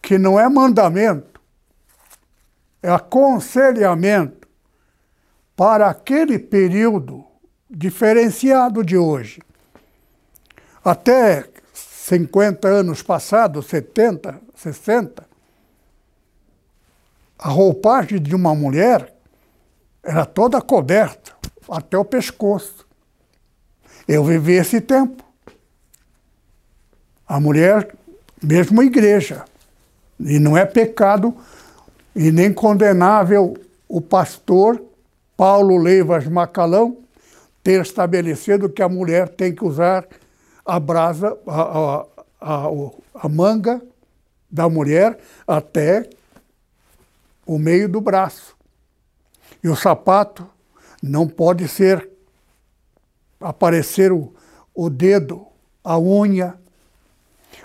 que 0.01 0.19
não 0.19 0.39
é 0.39 0.49
mandamento, 0.49 1.41
é 2.83 2.91
aconselhamento 2.91 4.49
para 5.55 5.89
aquele 5.89 6.39
período 6.39 7.25
diferenciado 7.71 8.85
de 8.85 8.97
hoje. 8.97 9.41
Até 10.85 11.49
50 11.73 12.67
anos 12.67 13.01
passados, 13.01 13.67
70, 13.67 14.41
60, 14.57 15.32
a 17.43 17.49
roupagem 17.49 18.23
de 18.23 18.37
uma 18.37 18.55
mulher 18.55 19.13
era 20.01 20.25
toda 20.25 20.61
coberta, 20.61 21.33
até 21.69 21.99
o 21.99 22.05
pescoço. 22.05 22.87
Eu 24.07 24.23
vivi 24.23 24.53
esse 24.53 24.81
tempo. 24.81 25.25
A 27.27 27.41
mulher, 27.41 27.97
mesmo 28.41 28.81
igreja, 28.81 29.45
e 30.21 30.39
não 30.39 30.57
é 30.57 30.65
pecado 30.65 31.37
e 32.15 32.31
nem 32.31 32.53
condenável 32.53 33.57
o 33.89 34.01
pastor 34.01 34.81
Paulo 35.37 35.77
Leivas 35.79 36.29
Macalão 36.29 36.99
ter 37.61 37.81
estabelecido 37.83 38.69
que 38.69 38.83
a 38.83 38.89
mulher 38.89 39.29
tem 39.29 39.53
que 39.53 39.65
usar 39.65 40.07
a 40.65 40.79
brasa, 40.79 41.37
a, 41.47 41.61
a, 41.61 42.07
a, 42.41 42.69
a 43.15 43.29
manga 43.29 43.83
da 44.49 44.69
mulher 44.69 45.19
até 45.45 46.09
o 47.47 47.59
meio 47.59 47.89
do 47.89 48.01
braço. 48.01 48.57
E 49.63 49.69
o 49.69 49.77
sapato 49.77 50.49
não 51.03 51.29
pode 51.29 51.69
ser 51.69 52.09
aparecer 53.41 54.13
o, 54.13 54.33
o 54.75 54.89
dedo, 54.89 55.47
a 55.83 55.99
unha. 55.99 56.59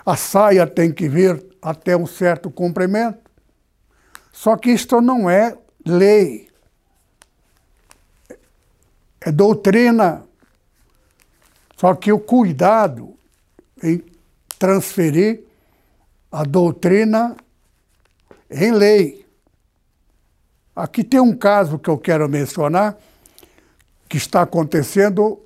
A 0.04 0.16
saia 0.16 0.66
tem 0.66 0.92
que 0.92 1.08
vir 1.08 1.44
até 1.62 1.96
um 1.96 2.06
certo 2.06 2.50
comprimento. 2.50 3.18
Só 4.32 4.56
que 4.56 4.70
isto 4.70 5.00
não 5.00 5.28
é 5.28 5.56
lei, 5.84 6.48
é 9.20 9.32
doutrina. 9.32 10.24
Só 11.76 11.94
que 11.94 12.12
o 12.12 12.18
cuidado 12.18 13.16
em 13.82 14.04
transferir 14.58 15.44
a 16.30 16.44
doutrina 16.44 17.36
em 18.50 18.72
lei. 18.72 19.27
Aqui 20.78 21.02
tem 21.02 21.18
um 21.18 21.36
caso 21.36 21.76
que 21.76 21.90
eu 21.90 21.98
quero 21.98 22.28
mencionar 22.28 22.96
que 24.08 24.16
está 24.16 24.42
acontecendo 24.42 25.44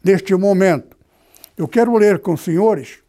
neste 0.00 0.32
momento. 0.36 0.96
Eu 1.56 1.66
quero 1.66 1.96
ler 1.96 2.20
com 2.20 2.34
os 2.34 2.42
senhores 2.42 3.00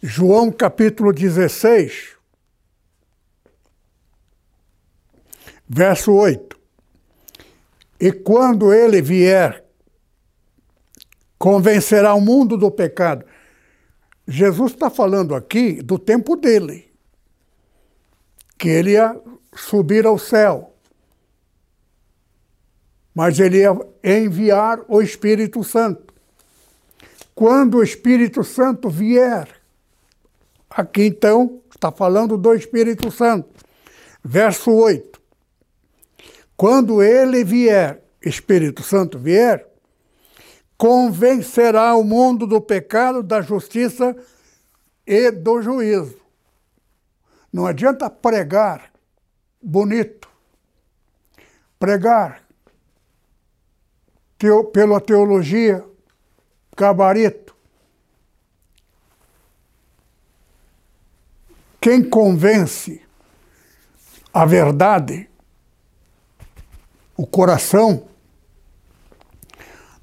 João 0.00 0.52
capítulo 0.52 1.12
16, 1.12 2.14
verso 5.68 6.12
8. 6.12 6.56
E 7.98 8.12
quando 8.12 8.72
ele 8.72 9.02
vier, 9.02 9.64
convencerá 11.36 12.14
o 12.14 12.20
mundo 12.20 12.56
do 12.56 12.70
pecado. 12.70 13.26
Jesus 14.28 14.74
está 14.74 14.88
falando 14.88 15.34
aqui 15.34 15.82
do 15.82 15.98
tempo 15.98 16.36
dele, 16.36 16.88
que 18.56 18.68
ele 18.68 18.92
ia 18.92 19.20
subir 19.56 20.06
ao 20.06 20.18
céu, 20.18 20.74
mas 23.14 23.40
ele 23.40 23.58
ia 23.58 23.70
enviar 24.04 24.84
o 24.86 25.00
Espírito 25.00 25.64
Santo. 25.64 26.14
Quando 27.34 27.78
o 27.78 27.82
Espírito 27.82 28.44
Santo 28.44 28.88
vier, 28.88 29.48
Aqui 30.76 31.04
então 31.04 31.62
está 31.74 31.90
falando 31.90 32.36
do 32.36 32.52
Espírito 32.54 33.10
Santo. 33.10 33.48
Verso 34.22 34.70
8. 34.70 35.18
Quando 36.54 37.02
ele 37.02 37.42
vier, 37.42 38.02
Espírito 38.20 38.82
Santo 38.82 39.18
vier, 39.18 39.66
convencerá 40.76 41.94
o 41.94 42.04
mundo 42.04 42.46
do 42.46 42.60
pecado, 42.60 43.22
da 43.22 43.40
justiça 43.40 44.14
e 45.06 45.30
do 45.30 45.62
juízo. 45.62 46.20
Não 47.50 47.64
adianta 47.64 48.10
pregar 48.10 48.90
bonito, 49.62 50.28
pregar 51.78 52.42
teo, 54.38 54.64
pela 54.64 55.00
teologia, 55.00 55.84
gabarito, 56.76 57.56
Quem 61.86 62.02
convence 62.02 63.00
a 64.34 64.44
verdade, 64.44 65.30
o 67.16 67.24
coração, 67.24 68.08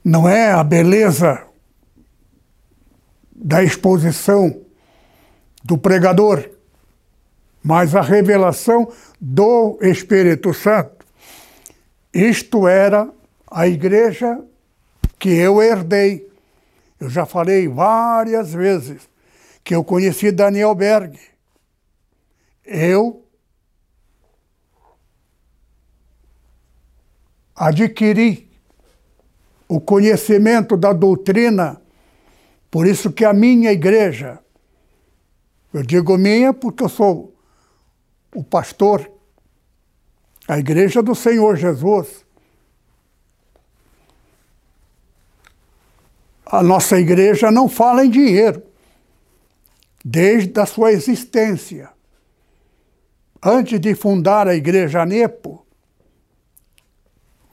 não 0.02 0.30
é 0.30 0.54
a 0.54 0.64
beleza 0.64 1.46
da 3.36 3.62
exposição 3.62 4.62
do 5.62 5.78
pregador, 5.78 6.50
mas 7.62 7.94
a 7.94 8.02
revelação 8.02 8.90
do 9.26 9.78
Espírito 9.82 10.54
Santo. 10.54 11.06
Isto 12.14 12.68
era 12.68 13.10
a 13.50 13.68
igreja 13.68 14.44
que 15.18 15.30
eu 15.30 15.62
herdei. 15.62 16.30
Eu 17.00 17.10
já 17.10 17.26
falei 17.26 17.68
várias 17.68 18.54
vezes 18.54 19.10
que 19.64 19.74
eu 19.74 19.84
conheci 19.84 20.32
Daniel 20.32 20.76
Berg 20.76 21.18
eu 22.66 23.26
adquiri 27.56 28.50
o 29.68 29.80
conhecimento 29.80 30.78
da 30.78 30.94
doutrina, 30.94 31.82
por 32.70 32.88
isso 32.88 33.12
que 33.12 33.26
a 33.26 33.34
minha 33.34 33.72
igreja, 33.72 34.40
eu 35.74 35.84
digo 35.84 36.18
minha 36.18 36.54
porque 36.54 36.84
eu 36.84 36.90
sou 36.90 37.36
o 38.34 38.44
pastor, 38.44 39.12
a 40.48 40.58
igreja 40.58 41.02
do 41.02 41.16
Senhor 41.16 41.56
Jesus. 41.56 42.26
A 46.46 46.62
nossa 46.62 47.00
igreja 47.00 47.50
não 47.50 47.68
fala 47.68 48.06
em 48.06 48.10
dinheiro, 48.10 48.62
desde 50.04 50.60
a 50.60 50.66
sua 50.66 50.92
existência. 50.92 51.90
Antes 53.42 53.80
de 53.80 53.96
fundar 53.96 54.48
a 54.48 54.56
Igreja 54.56 55.06
Nepo, 55.06 55.66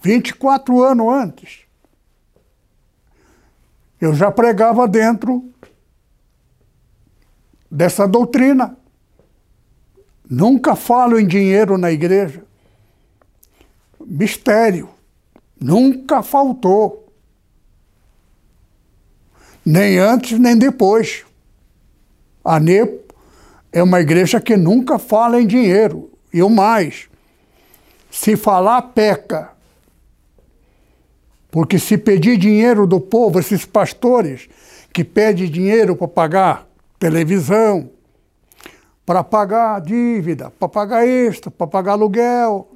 24 0.03 0.83
anos 0.83 1.09
antes, 1.09 1.61
eu 4.01 4.15
já 4.15 4.31
pregava 4.31 4.87
dentro 4.87 5.53
dessa 7.71 8.07
doutrina. 8.07 8.77
Nunca 10.29 10.77
falo 10.77 11.19
em 11.19 11.27
dinheiro 11.27 11.77
na 11.77 11.91
igreja. 11.91 12.45
Mistério. 14.11 14.89
Nunca 15.61 16.21
faltou. 16.21 17.13
Nem 19.65 19.99
antes, 19.99 20.37
nem 20.37 20.59
depois. 20.59 21.25
A 22.45 22.59
NEPO 22.59 23.15
é 23.71 23.81
uma 23.81 24.01
igreja 24.01 24.41
que 24.41 24.57
nunca 24.57 24.99
fala 24.99 25.41
em 25.41 25.47
dinheiro. 25.47 26.11
E 26.33 26.43
o 26.43 26.51
mais, 26.51 27.09
se 28.11 28.37
falar, 28.37 28.83
peca. 28.83 29.53
Porque 31.53 31.79
se 31.79 31.97
pedir 31.97 32.37
dinheiro 32.37 32.89
do 32.89 33.01
povo, 33.01 33.39
esses 33.39 33.65
pastores 33.65 34.49
que 34.93 35.05
pedem 35.05 35.49
dinheiro 35.49 35.95
para 35.95 36.09
pagar 36.09 36.67
televisão, 36.99 37.91
para 39.07 39.23
pagar 39.23 39.81
dívida, 39.81 40.51
para 40.51 40.69
pagar 40.69 41.07
extra, 41.07 41.51
para 41.51 41.67
pagar 41.67 41.93
aluguel, 41.93 42.70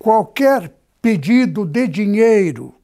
qualquer 0.00 0.72
pedido 1.02 1.66
de 1.66 1.86
dinheiro, 1.86 2.74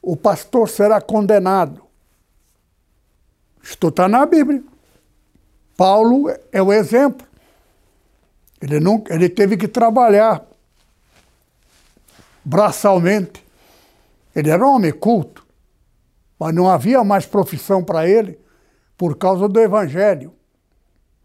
o 0.00 0.16
pastor 0.16 0.66
será 0.66 0.98
condenado. 0.98 1.84
Isto 3.62 3.88
está 3.88 4.08
na 4.08 4.24
Bíblia. 4.24 4.64
Paulo 5.76 6.34
é 6.50 6.62
o 6.62 6.72
exemplo. 6.72 7.26
Ele, 8.60 8.80
não, 8.80 9.04
ele 9.08 9.28
teve 9.28 9.58
que 9.58 9.68
trabalhar 9.68 10.42
braçalmente. 12.42 13.44
Ele 14.34 14.48
era 14.48 14.64
um 14.64 14.74
homem 14.74 14.92
culto, 14.92 15.46
mas 16.38 16.54
não 16.54 16.68
havia 16.68 17.04
mais 17.04 17.26
profissão 17.26 17.84
para 17.84 18.08
ele 18.08 18.38
por 18.96 19.18
causa 19.18 19.48
do 19.48 19.60
Evangelho. 19.60 20.32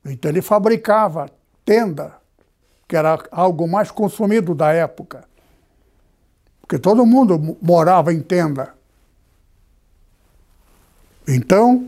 Então 0.03 0.29
ele 0.29 0.41
fabricava 0.41 1.29
tenda, 1.63 2.18
que 2.89 2.97
era 2.97 3.23
algo 3.31 3.67
mais 3.67 3.91
consumido 3.91 4.55
da 4.55 4.73
época. 4.73 5.23
Porque 6.59 6.79
todo 6.79 7.05
mundo 7.05 7.55
morava 7.61 8.11
em 8.11 8.19
tenda. 8.19 8.73
Então, 11.27 11.87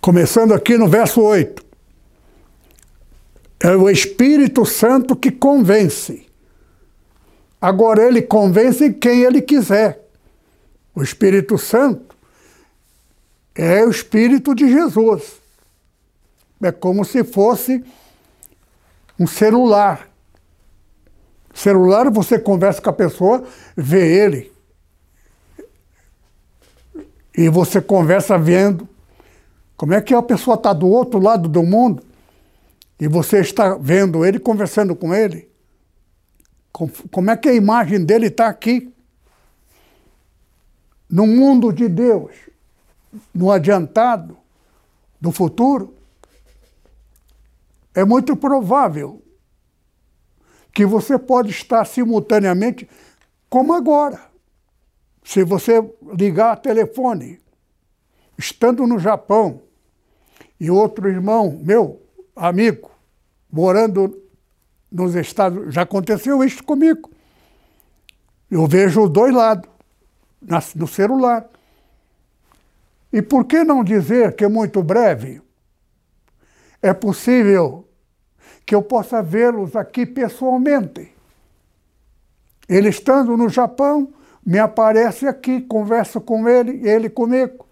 começando 0.00 0.54
aqui 0.54 0.78
no 0.78 0.86
verso 0.86 1.20
8. 1.20 1.66
É 3.58 3.74
o 3.74 3.90
Espírito 3.90 4.64
Santo 4.64 5.16
que 5.16 5.32
convence. 5.32 6.24
Agora, 7.60 8.06
ele 8.06 8.22
convence 8.22 8.92
quem 8.92 9.22
ele 9.22 9.42
quiser. 9.42 10.00
O 10.94 11.02
Espírito 11.02 11.58
Santo 11.58 12.14
é 13.52 13.84
o 13.84 13.90
Espírito 13.90 14.54
de 14.54 14.68
Jesus. 14.68 15.40
É 16.62 16.70
como 16.70 17.04
se 17.04 17.24
fosse 17.24 17.84
um 19.22 19.26
celular. 19.26 20.08
Celular, 21.54 22.10
você 22.10 22.38
conversa 22.38 22.82
com 22.82 22.90
a 22.90 22.92
pessoa, 22.92 23.44
vê 23.76 24.24
ele. 24.24 24.52
E 27.36 27.48
você 27.48 27.80
conversa 27.80 28.36
vendo. 28.36 28.88
Como 29.76 29.94
é 29.94 30.00
que 30.00 30.12
a 30.14 30.22
pessoa 30.22 30.56
está 30.56 30.72
do 30.72 30.88
outro 30.88 31.20
lado 31.20 31.48
do 31.48 31.62
mundo 31.62 32.02
e 32.98 33.06
você 33.06 33.40
está 33.40 33.76
vendo 33.76 34.24
ele, 34.24 34.38
conversando 34.38 34.94
com 34.96 35.14
ele? 35.14 35.48
Como 36.72 37.30
é 37.30 37.36
que 37.36 37.48
a 37.48 37.54
imagem 37.54 38.04
dele 38.04 38.26
está 38.26 38.48
aqui? 38.48 38.92
No 41.08 41.26
mundo 41.26 41.72
de 41.72 41.88
Deus, 41.88 42.32
no 43.34 43.52
adiantado 43.52 44.36
do 45.20 45.30
futuro, 45.30 45.94
é 47.94 48.04
muito 48.04 48.36
provável 48.36 49.22
que 50.72 50.86
você 50.86 51.18
pode 51.18 51.50
estar 51.50 51.84
simultaneamente 51.84 52.88
como 53.48 53.72
agora. 53.72 54.20
Se 55.22 55.44
você 55.44 55.82
ligar 56.16 56.56
telefone, 56.56 57.40
estando 58.38 58.86
no 58.86 58.98
Japão, 58.98 59.62
e 60.62 60.70
outro 60.70 61.08
irmão 61.08 61.60
meu, 61.60 62.00
amigo, 62.36 62.88
morando 63.50 64.16
nos 64.90 65.16
Estados 65.16 65.74
já 65.74 65.82
aconteceu 65.82 66.44
isso 66.44 66.62
comigo. 66.62 67.10
Eu 68.48 68.68
vejo 68.68 69.02
os 69.02 69.10
dois 69.10 69.34
lados 69.34 69.68
no 70.76 70.86
celular. 70.86 71.48
E 73.12 73.20
por 73.20 73.44
que 73.44 73.64
não 73.64 73.82
dizer 73.82 74.36
que 74.36 74.44
é 74.44 74.48
muito 74.48 74.80
breve? 74.84 75.42
É 76.82 76.92
possível 76.92 77.88
que 78.66 78.74
eu 78.74 78.82
possa 78.82 79.22
vê-los 79.22 79.76
aqui 79.76 80.04
pessoalmente. 80.04 81.12
Ele 82.68 82.88
estando 82.88 83.36
no 83.36 83.48
Japão, 83.48 84.12
me 84.44 84.58
aparece 84.58 85.26
aqui, 85.26 85.60
converso 85.60 86.20
com 86.20 86.48
ele, 86.48 86.88
ele 86.88 87.08
comigo. 87.08 87.66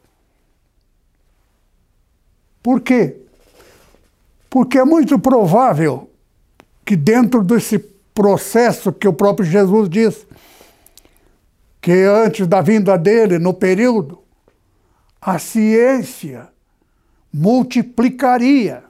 Por 2.63 2.81
quê? 2.81 3.17
Porque 4.49 4.79
é 4.79 4.85
muito 4.85 5.19
provável 5.19 6.11
que 6.85 6.97
dentro 6.97 7.43
desse 7.43 7.79
processo 7.79 8.93
que 8.93 9.09
o 9.09 9.13
próprio 9.13 9.47
Jesus 9.47 9.89
disse, 9.89 10.27
que 11.81 12.03
antes 12.03 12.47
da 12.47 12.61
vinda 12.61 12.99
dele, 12.99 13.39
no 13.39 13.55
período, 13.55 14.19
a 15.21 15.39
ciência 15.39 16.49
multiplicaria. 17.33 18.90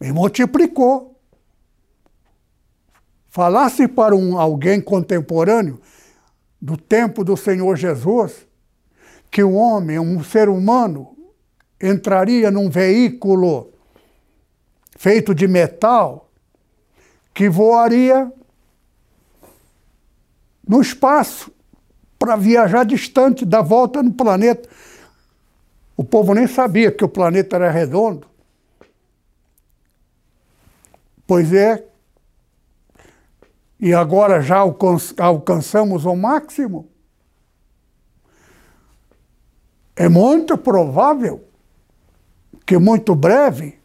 E 0.00 0.12
multiplicou. 0.12 1.18
Falasse 3.28 3.86
para 3.86 4.14
um, 4.14 4.38
alguém 4.38 4.80
contemporâneo 4.80 5.80
do 6.60 6.76
tempo 6.76 7.22
do 7.22 7.36
Senhor 7.36 7.76
Jesus 7.76 8.46
que 9.30 9.44
um 9.44 9.54
homem, 9.54 9.98
um 9.98 10.22
ser 10.24 10.48
humano, 10.48 11.16
entraria 11.80 12.50
num 12.50 12.70
veículo 12.70 13.70
feito 14.96 15.34
de 15.34 15.46
metal 15.46 16.30
que 17.34 17.48
voaria 17.50 18.32
no 20.66 20.80
espaço 20.80 21.52
para 22.18 22.34
viajar 22.34 22.84
distante, 22.84 23.44
dar 23.44 23.60
volta 23.60 24.02
no 24.02 24.12
planeta. 24.12 24.68
O 25.96 26.02
povo 26.02 26.34
nem 26.34 26.46
sabia 26.46 26.90
que 26.90 27.04
o 27.04 27.08
planeta 27.08 27.56
era 27.56 27.70
redondo. 27.70 28.26
Pois 31.26 31.52
é, 31.52 31.84
e 33.80 33.92
agora 33.92 34.40
já 34.40 34.58
alcançamos 35.18 36.04
o 36.04 36.14
máximo. 36.14 36.88
É 39.94 40.08
muito 40.08 40.56
provável 40.56 41.44
que 42.64 42.78
muito 42.78 43.14
breve 43.14 43.78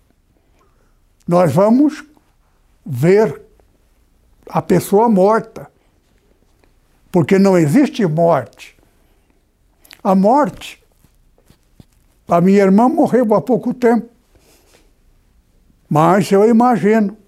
nós 1.27 1.54
vamos 1.54 2.04
ver 2.86 3.41
a 4.47 4.62
pessoa 4.62 5.10
morta. 5.10 5.69
Porque 7.12 7.38
não 7.38 7.58
existe 7.58 8.06
morte. 8.06 8.77
A 10.04 10.15
morte. 10.15 10.82
A 12.27 12.39
minha 12.39 12.62
irmã 12.62 12.88
morreu 12.88 13.34
há 13.34 13.41
pouco 13.41 13.73
tempo. 13.73 14.10
Mas 15.89 16.32
eu 16.32 16.47
imagino 16.47 17.20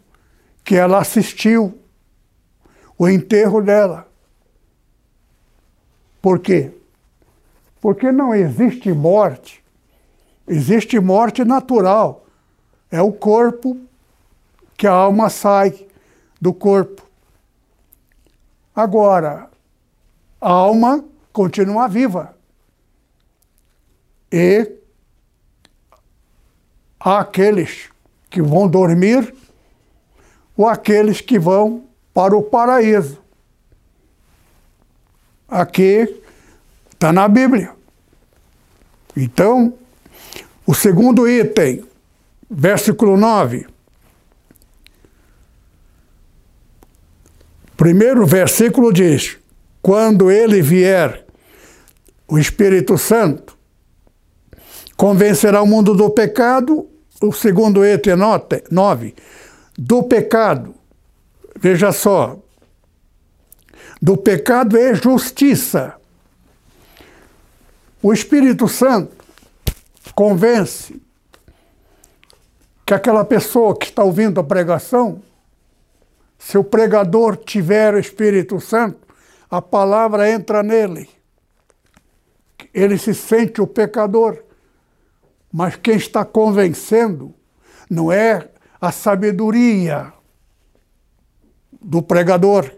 que 0.63 0.75
ela 0.75 0.99
assistiu 0.99 1.77
o 2.97 3.07
enterro 3.09 3.61
dela. 3.61 4.07
Por 6.21 6.39
quê? 6.39 6.71
Porque 7.81 8.11
não 8.11 8.33
existe 8.33 8.91
morte. 8.93 9.63
Existe 10.47 10.99
morte 10.99 11.43
natural. 11.43 12.25
É 12.89 13.01
o 13.01 13.11
corpo 13.11 13.77
que 14.77 14.87
a 14.87 14.91
alma 14.91 15.29
sai 15.29 15.87
do 16.39 16.53
corpo. 16.53 17.05
Agora, 18.75 19.49
a 20.39 20.49
alma 20.49 21.03
continua 21.31 21.87
viva. 21.87 22.35
E 24.31 24.71
aqueles 26.99 27.89
que 28.29 28.41
vão 28.41 28.67
dormir 28.67 29.33
ou 30.55 30.67
aqueles 30.67 31.21
que 31.21 31.39
vão 31.39 31.83
para 32.13 32.35
o 32.35 32.43
paraíso. 32.43 33.21
Aqui 35.47 36.21
está 36.91 37.11
na 37.11 37.27
Bíblia. 37.27 37.71
Então, 39.15 39.73
o 40.65 40.73
segundo 40.73 41.27
item, 41.27 41.83
versículo 42.49 43.17
9. 43.17 43.67
Primeiro 47.75 48.25
versículo 48.25 48.93
diz: 48.93 49.37
Quando 49.81 50.31
ele 50.31 50.61
vier, 50.61 51.25
o 52.27 52.39
Espírito 52.39 52.97
Santo, 52.97 53.57
convencerá 54.95 55.61
o 55.61 55.67
mundo 55.67 55.93
do 55.93 56.09
pecado. 56.09 56.87
O 57.21 57.31
segundo 57.31 57.85
item, 57.85 58.15
nota, 58.15 58.63
9. 58.71 59.13
Do 59.77 60.03
pecado. 60.03 60.75
Veja 61.55 61.91
só. 61.91 62.37
Do 64.01 64.17
pecado 64.17 64.77
é 64.77 64.93
justiça. 64.93 65.95
O 68.01 68.11
Espírito 68.11 68.67
Santo 68.67 69.23
convence 70.13 71.01
que 72.85 72.93
aquela 72.93 73.23
pessoa 73.23 73.77
que 73.77 73.85
está 73.85 74.03
ouvindo 74.03 74.39
a 74.39 74.43
pregação, 74.43 75.21
se 76.37 76.57
o 76.57 76.63
pregador 76.63 77.37
tiver 77.37 77.93
o 77.93 77.99
Espírito 77.99 78.59
Santo, 78.59 78.99
a 79.49 79.61
palavra 79.61 80.29
entra 80.29 80.61
nele. 80.61 81.09
Ele 82.73 82.97
se 82.97 83.13
sente 83.13 83.61
o 83.61 83.67
pecador. 83.67 84.43
Mas 85.51 85.75
quem 85.75 85.95
está 85.95 86.25
convencendo 86.25 87.33
não 87.89 88.11
é 88.11 88.49
a 88.83 88.91
sabedoria 88.91 90.11
do 91.81 92.01
pregador, 92.01 92.69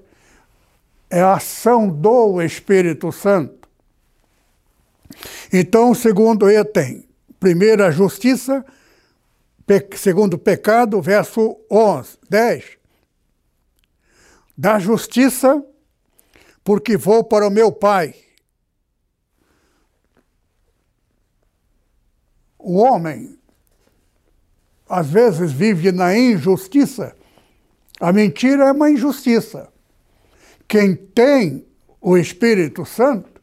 é 1.10 1.20
a 1.20 1.34
ação 1.34 1.90
do 1.90 2.40
Espírito 2.44 3.12
Santo. 3.12 3.68
Então, 5.52 5.96
segundo 5.96 6.48
ele 6.48 6.64
tem, 6.64 7.10
primeiro 7.40 7.84
a 7.84 7.90
justiça, 7.90 8.64
pe, 9.66 9.98
segundo 9.98 10.38
pecado, 10.38 11.02
verso 11.02 11.58
11, 11.72 12.20
10. 12.30 12.78
Da 14.56 14.78
justiça, 14.78 15.66
porque 16.64 16.98
vou 16.98 17.24
para 17.24 17.48
o 17.48 17.52
meu 17.52 17.72
Pai. 17.72 18.14
O 22.60 22.76
homem, 22.76 23.40
às 24.88 25.08
vezes, 25.08 25.52
vive 25.52 25.92
na 25.92 26.18
injustiça. 26.18 27.16
A 28.00 28.12
mentira 28.12 28.66
é 28.66 28.72
uma 28.72 28.90
injustiça. 28.90 29.72
Quem 30.68 30.96
tem 30.96 31.66
o 32.02 32.18
Espírito 32.18 32.86
Santo 32.86 33.36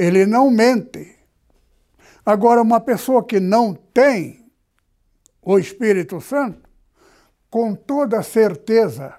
ele 0.00 0.24
não 0.24 0.50
mente. 0.50 1.14
Agora, 2.24 2.62
uma 2.62 2.80
pessoa 2.80 3.22
que 3.22 3.38
não 3.38 3.74
tem 3.74 4.50
o 5.42 5.58
Espírito 5.58 6.22
Santo, 6.22 6.66
com 7.50 7.74
toda 7.74 8.22
certeza, 8.22 9.14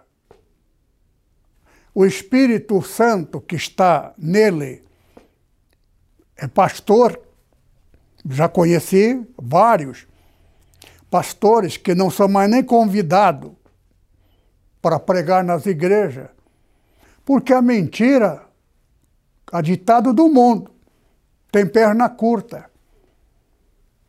o 1.93 2.03
Espírito 2.03 2.81
Santo 2.81 3.39
que 3.39 3.55
está 3.55 4.13
nele 4.17 4.83
é 6.35 6.47
pastor. 6.47 7.19
Já 8.27 8.49
conheci 8.49 9.23
vários 9.39 10.07
pastores 11.11 11.77
que 11.77 11.93
não 11.93 12.09
são 12.09 12.27
mais 12.27 12.49
nem 12.49 12.63
convidados 12.63 13.51
para 14.81 14.99
pregar 14.99 15.43
nas 15.43 15.67
igrejas, 15.67 16.29
porque 17.23 17.53
a 17.53 17.61
mentira 17.61 18.49
a 19.51 19.61
ditado 19.61 20.13
do 20.13 20.29
mundo. 20.29 20.71
Tem 21.51 21.67
perna 21.67 22.09
curta. 22.09 22.69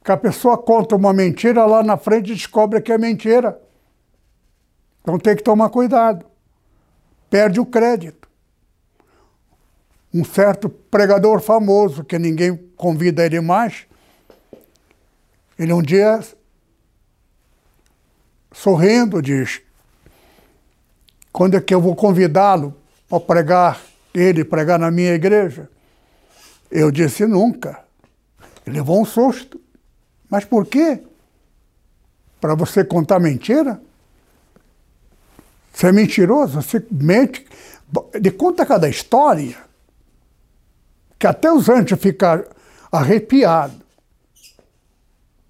Que 0.04 0.12
a 0.12 0.16
pessoa 0.16 0.56
conta 0.56 0.94
uma 0.94 1.12
mentira 1.12 1.64
lá 1.64 1.82
na 1.82 1.96
frente 1.96 2.32
descobre 2.32 2.80
que 2.80 2.92
é 2.92 2.98
mentira. 2.98 3.60
Então 5.00 5.18
tem 5.18 5.34
que 5.34 5.42
tomar 5.42 5.68
cuidado. 5.68 6.24
Perde 7.28 7.60
o 7.60 7.66
crédito. 7.66 8.28
Um 10.14 10.24
certo 10.24 10.68
pregador 10.68 11.40
famoso, 11.40 12.04
que 12.04 12.18
ninguém 12.18 12.56
convida 12.76 13.24
ele 13.24 13.40
mais, 13.40 13.86
ele 15.58 15.72
um 15.72 15.80
dia, 15.80 16.20
sorrindo, 18.52 19.22
diz: 19.22 19.60
Quando 21.32 21.56
é 21.56 21.60
que 21.60 21.74
eu 21.74 21.80
vou 21.80 21.96
convidá-lo 21.96 22.76
para 23.08 23.20
pregar 23.20 23.80
ele 24.14 24.44
pregar 24.44 24.78
na 24.78 24.90
minha 24.90 25.14
igreja? 25.14 25.68
Eu 26.70 26.90
disse 26.90 27.26
nunca. 27.26 27.82
Ele 28.66 28.76
levou 28.76 29.00
um 29.00 29.04
susto. 29.04 29.60
Mas 30.28 30.44
por 30.44 30.66
quê? 30.66 31.02
Para 32.40 32.54
você 32.54 32.84
contar 32.84 33.18
mentira? 33.18 33.80
Você 35.72 35.88
é 35.88 35.92
mentiroso, 35.92 36.60
você 36.60 36.84
mente. 36.90 37.46
Ele 38.14 38.30
conta 38.30 38.64
cada 38.64 38.88
história 38.88 39.56
que 41.18 41.26
até 41.26 41.52
os 41.52 41.68
anjos 41.68 42.00
ficam 42.00 42.44
arrepiados. 42.90 43.76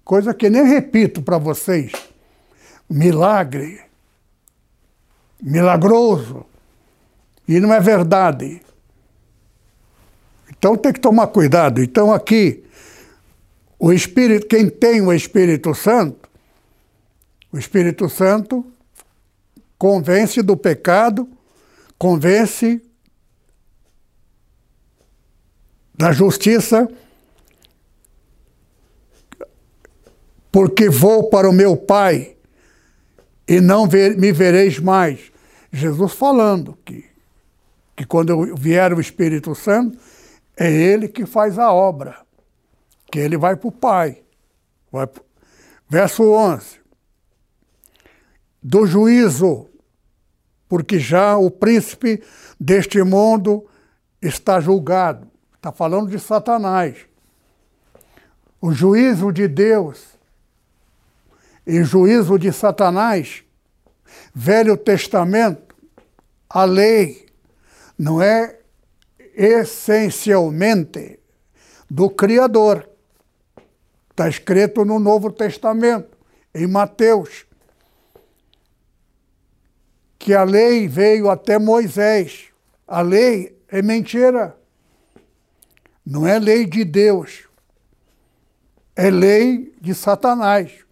Coisa 0.03 0.33
que 0.33 0.49
nem 0.49 0.65
repito 0.65 1.21
para 1.21 1.37
vocês. 1.37 1.91
Milagre. 2.89 3.81
Milagroso. 5.41 6.45
E 7.47 7.59
não 7.59 7.73
é 7.73 7.79
verdade. 7.79 8.61
Então 10.49 10.77
tem 10.77 10.93
que 10.93 10.99
tomar 10.99 11.27
cuidado. 11.27 11.81
Então 11.81 12.13
aqui, 12.13 12.63
o 13.77 13.91
Espírito, 13.91 14.47
quem 14.47 14.69
tem 14.69 15.01
o 15.01 15.11
Espírito 15.11 15.75
Santo, 15.75 16.29
o 17.51 17.57
Espírito 17.57 18.07
Santo 18.07 18.65
convence 19.77 20.41
do 20.41 20.55
pecado, 20.55 21.27
convence 21.97 22.81
da 25.93 26.13
justiça, 26.13 26.87
porque 30.49 30.89
vou 30.89 31.29
para 31.29 31.49
o 31.49 31.53
meu 31.53 31.75
Pai 31.75 32.32
e 33.47 33.59
não 33.59 33.87
ver, 33.87 34.17
me 34.17 34.31
vereis 34.31 34.79
mais. 34.79 35.31
Jesus 35.71 36.13
falando 36.13 36.77
que 36.85 37.13
que 37.95 38.05
quando 38.05 38.55
vier 38.55 38.93
o 38.93 38.99
Espírito 38.99 39.53
Santo, 39.53 39.97
é 40.57 40.71
ele 40.71 41.07
que 41.07 41.25
faz 41.25 41.57
a 41.59 41.71
obra, 41.71 42.21
que 43.11 43.19
ele 43.19 43.37
vai 43.37 43.55
para 43.55 43.67
o 43.67 43.71
Pai. 43.71 44.21
Vai 44.91 45.07
pro... 45.07 45.23
Verso 45.87 46.23
11. 46.31 46.81
Do 48.61 48.85
juízo, 48.85 49.69
porque 50.67 50.99
já 50.99 51.37
o 51.37 51.51
príncipe 51.51 52.23
deste 52.59 53.01
mundo 53.03 53.67
está 54.21 54.59
julgado. 54.59 55.27
Está 55.55 55.71
falando 55.71 56.09
de 56.09 56.19
Satanás. 56.19 56.97
O 58.59 58.71
juízo 58.71 59.31
de 59.31 59.47
Deus 59.47 60.12
e 61.65 61.83
juízo 61.83 62.37
de 62.37 62.51
Satanás, 62.51 63.43
Velho 64.33 64.75
Testamento, 64.77 65.75
a 66.49 66.65
lei, 66.65 67.25
não 67.97 68.21
é 68.21 68.59
essencialmente 69.35 71.19
do 71.89 72.09
Criador. 72.09 72.89
Está 74.11 74.29
escrito 74.29 74.85
no 74.85 74.99
Novo 74.99 75.31
Testamento, 75.31 76.17
em 76.53 76.67
Mateus, 76.67 77.45
que 80.19 80.33
a 80.33 80.43
lei 80.43 80.87
veio 80.87 81.29
até 81.29 81.57
Moisés. 81.57 82.45
A 82.87 83.01
lei 83.01 83.57
é 83.67 83.81
mentira. 83.81 84.55
Não 86.05 86.27
é 86.27 86.37
lei 86.37 86.65
de 86.65 86.85
Deus. 86.85 87.47
É 88.95 89.09
lei 89.09 89.73
de 89.81 89.95
Satanás. 89.95 90.82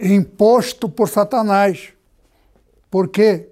Imposto 0.00 0.88
por 0.88 1.08
Satanás. 1.08 1.92
Por 2.90 3.08
quê? 3.08 3.48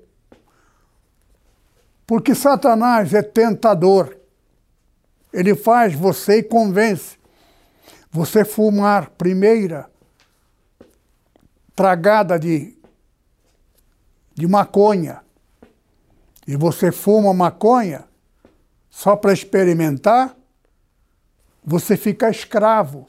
Porque 2.07 2.35
Satanás 2.35 3.13
é 3.13 3.23
tentador. 3.23 4.17
Ele 5.33 5.55
faz 5.55 5.95
você 5.95 6.39
e 6.39 6.43
convence. 6.43 7.19
Você 8.11 8.45
fumar 8.45 9.11
primeira 9.11 9.91
tragada 11.77 12.39
de, 12.39 12.77
de 14.35 14.49
maconha 14.49 15.23
e 16.45 16.57
você 16.57 16.91
fuma 16.91 17.35
maconha 17.35 18.05
só 18.89 19.15
para 19.15 19.35
experimentar, 19.35 20.35
você 21.63 21.97
fica 21.97 22.31
escravo. 22.31 23.07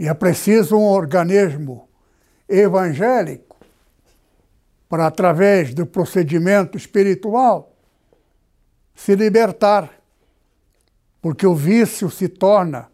E 0.00 0.08
é 0.08 0.14
preciso 0.14 0.78
um 0.78 0.86
organismo 0.86 1.86
evangélico 2.48 3.54
para, 4.88 5.06
através 5.06 5.74
do 5.74 5.84
procedimento 5.84 6.78
espiritual, 6.78 7.76
se 8.94 9.14
libertar. 9.14 9.92
Porque 11.20 11.46
o 11.46 11.54
vício 11.54 12.08
se 12.08 12.30
torna 12.30 12.90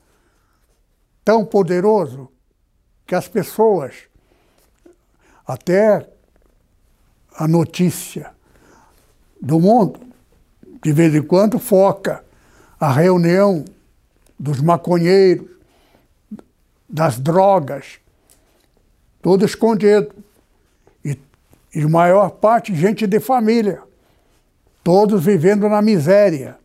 tão 1.25 1.45
poderoso 1.45 2.29
que 3.07 3.15
as 3.15 3.29
pessoas, 3.29 3.95
até 5.47 6.11
a 7.37 7.47
notícia 7.47 8.35
do 9.41 9.61
mundo, 9.61 10.01
de 10.83 10.93
vez 10.93 11.15
em 11.15 11.23
quando 11.23 11.61
foca 11.61 12.25
a 12.81 12.91
reunião 12.91 13.65
dos 14.37 14.61
maconheiros, 14.61 15.56
das 16.89 17.19
drogas, 17.19 17.99
tudo 19.23 19.45
escondido. 19.45 20.15
E, 21.05 21.19
e 21.75 21.87
maior 21.87 22.31
parte 22.31 22.75
gente 22.75 23.07
de 23.07 23.21
família, 23.21 23.83
todos 24.83 25.25
vivendo 25.25 25.69
na 25.69 25.83
miséria, 25.83 26.59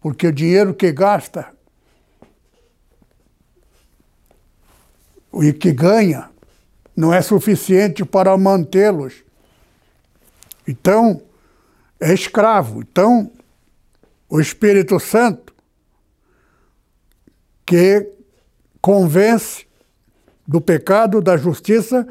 porque 0.00 0.26
o 0.26 0.32
dinheiro 0.32 0.74
que 0.74 0.90
gasta 0.92 1.48
e 5.34 5.52
que 5.52 5.72
ganha 5.72 6.30
não 6.96 7.14
é 7.14 7.22
suficiente 7.22 8.04
para 8.04 8.36
mantê-los. 8.36 9.22
Então, 10.66 11.22
é 11.98 12.12
escravo. 12.12 12.80
Então, 12.80 13.30
o 14.28 14.40
Espírito 14.40 14.98
Santo 14.98 15.50
que 17.70 18.12
convence 18.80 19.66
do 20.46 20.60
pecado, 20.60 21.20
da 21.20 21.36
justiça 21.36 22.06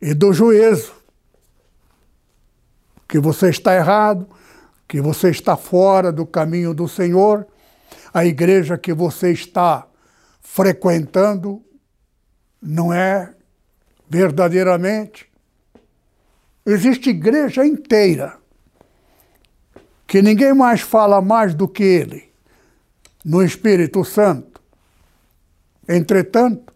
e 0.00 0.12
do 0.12 0.32
juízo. 0.32 0.92
Que 3.08 3.18
você 3.18 3.48
está 3.48 3.74
errado, 3.74 4.28
que 4.88 5.00
você 5.00 5.30
está 5.30 5.56
fora 5.56 6.12
do 6.12 6.26
caminho 6.26 6.74
do 6.74 6.88
Senhor, 6.88 7.46
a 8.12 8.24
igreja 8.24 8.76
que 8.76 8.92
você 8.92 9.32
está 9.32 9.86
frequentando 10.40 11.62
não 12.60 12.92
é 12.92 13.34
verdadeiramente. 14.08 15.28
Existe 16.66 17.10
igreja 17.10 17.66
inteira 17.66 18.38
que 20.06 20.22
ninguém 20.22 20.54
mais 20.54 20.80
fala 20.80 21.20
mais 21.20 21.54
do 21.54 21.66
que 21.66 21.82
ele 21.82 22.32
no 23.24 23.42
Espírito 23.42 24.04
Santo. 24.04 24.53
Entretanto, 25.88 26.72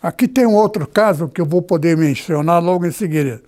aqui 0.00 0.28
tem 0.28 0.46
um 0.46 0.54
outro 0.54 0.86
caso 0.86 1.28
que 1.28 1.40
eu 1.40 1.46
vou 1.46 1.62
poder 1.62 1.96
mencionar 1.96 2.62
logo 2.62 2.86
em 2.86 2.92
seguida. 2.92 3.42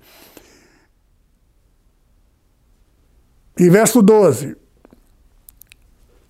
E 3.59 3.71
verso 3.71 4.03
12. 4.03 4.57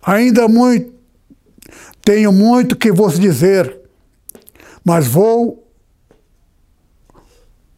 Ainda 0.02 0.46
muito, 0.46 0.94
tenho 2.04 2.30
muito 2.30 2.76
que 2.76 2.92
vos 2.92 3.18
dizer, 3.18 3.80
mas 4.84 5.08
vou, 5.08 5.68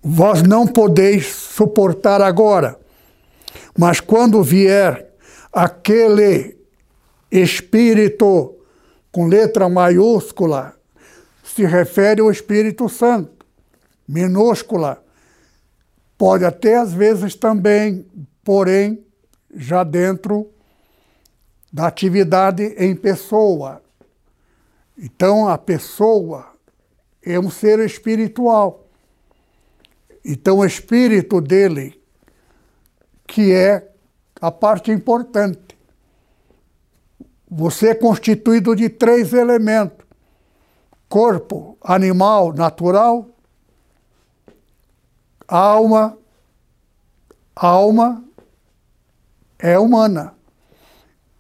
vós 0.03 0.43
não 0.43 0.67
podeis 0.67 1.27
suportar 1.27 2.21
agora. 2.21 2.79
Mas 3.79 4.01
quando 4.01 4.43
vier 4.43 5.09
aquele 5.51 6.59
Espírito 7.31 8.58
com 9.19 9.27
letra 9.27 9.69
maiúscula, 9.69 10.77
se 11.43 11.67
refere 11.67 12.21
ao 12.21 12.31
Espírito 12.31 12.89
Santo. 12.89 13.45
Minúscula, 14.07 15.05
pode 16.17 16.45
até 16.45 16.77
às 16.77 16.93
vezes 16.93 17.35
também, 17.35 18.07
porém, 18.45 19.05
já 19.53 19.83
dentro 19.83 20.49
da 21.73 21.89
atividade 21.89 22.63
em 22.79 22.95
pessoa. 22.95 23.83
Então, 24.97 25.49
a 25.49 25.59
pessoa 25.59 26.53
é 27.21 27.41
um 27.41 27.51
ser 27.51 27.81
espiritual. 27.81 28.87
Então, 30.25 30.59
o 30.59 30.65
espírito 30.65 31.41
dele, 31.41 32.01
que 33.27 33.53
é 33.53 33.91
a 34.41 34.53
parte 34.53 34.93
importante. 34.93 35.77
Você 37.51 37.89
é 37.89 37.95
constituído 37.95 38.77
de 38.77 38.89
três 38.89 39.33
elementos: 39.33 40.05
corpo, 41.09 41.79
animal, 41.81 42.53
natural, 42.53 43.27
alma, 45.47 46.19
alma 47.57 48.25
é 49.59 49.79
humana, 49.79 50.35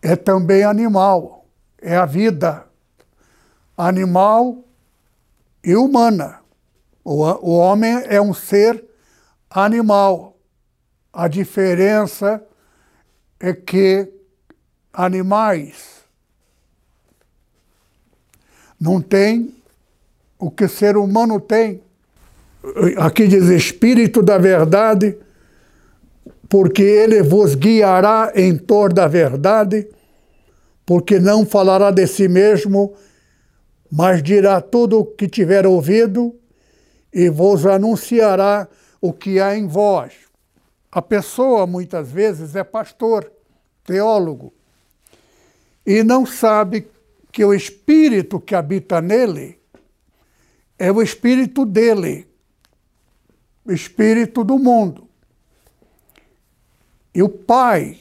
é 0.01 0.17
também 0.17 0.65
animal, 0.65 1.47
é 1.81 1.97
a 1.97 2.07
vida 2.07 2.69
animal 3.79 4.65
e 5.63 5.77
humana. 5.77 6.41
O, 7.05 7.23
o 7.23 7.57
homem 7.57 8.03
é 8.07 8.21
um 8.21 8.35
ser 8.35 8.85
animal. 9.49 10.37
A 11.13 11.29
diferença 11.29 12.45
é 13.39 13.53
que 13.53 14.13
animais 14.93 15.98
não 18.81 19.01
têm 19.01 19.55
o 20.39 20.51
que 20.51 20.69
ser 20.69 20.97
humano 20.97 21.41
tem. 21.41 21.81
Aqui 22.99 23.27
diz 23.27 23.45
Espírito 23.45 24.23
da 24.23 24.39
Verdade, 24.39 25.17
porque 26.49 26.83
ele 26.83 27.23
vos 27.23 27.55
guiará 27.55 28.33
em 28.35 28.57
toda 28.57 29.05
a 29.05 29.09
verdade, 29.09 29.89
porque 30.87 31.19
não 31.19 31.45
falará 31.45 31.91
de 31.91 32.07
si 32.07 32.29
mesmo, 32.29 32.95
mas 33.91 34.23
dirá 34.23 34.61
tudo 34.61 35.01
o 35.01 35.05
que 35.05 35.29
tiver 35.29 35.67
ouvido 35.67 36.35
e 37.13 37.29
vos 37.29 37.67
anunciará 37.67 38.69
o 39.01 39.13
que 39.13 39.41
há 39.41 39.57
em 39.57 39.67
vós. 39.67 40.13
A 40.91 41.03
pessoa, 41.03 41.67
muitas 41.67 42.11
vezes, 42.11 42.57
é 42.57 42.65
pastor, 42.65 43.31
teólogo, 43.85 44.53
e 45.85 46.03
não 46.03 46.25
sabe 46.25 46.87
que 47.39 47.45
o 47.45 47.55
espírito 47.55 48.41
que 48.41 48.53
habita 48.53 49.01
nele 49.01 49.61
é 50.77 50.91
o 50.91 51.01
espírito 51.01 51.65
dele, 51.65 52.27
o 53.65 53.71
espírito 53.71 54.43
do 54.43 54.59
mundo. 54.59 55.09
E 57.15 57.23
o 57.23 57.29
pai 57.29 57.97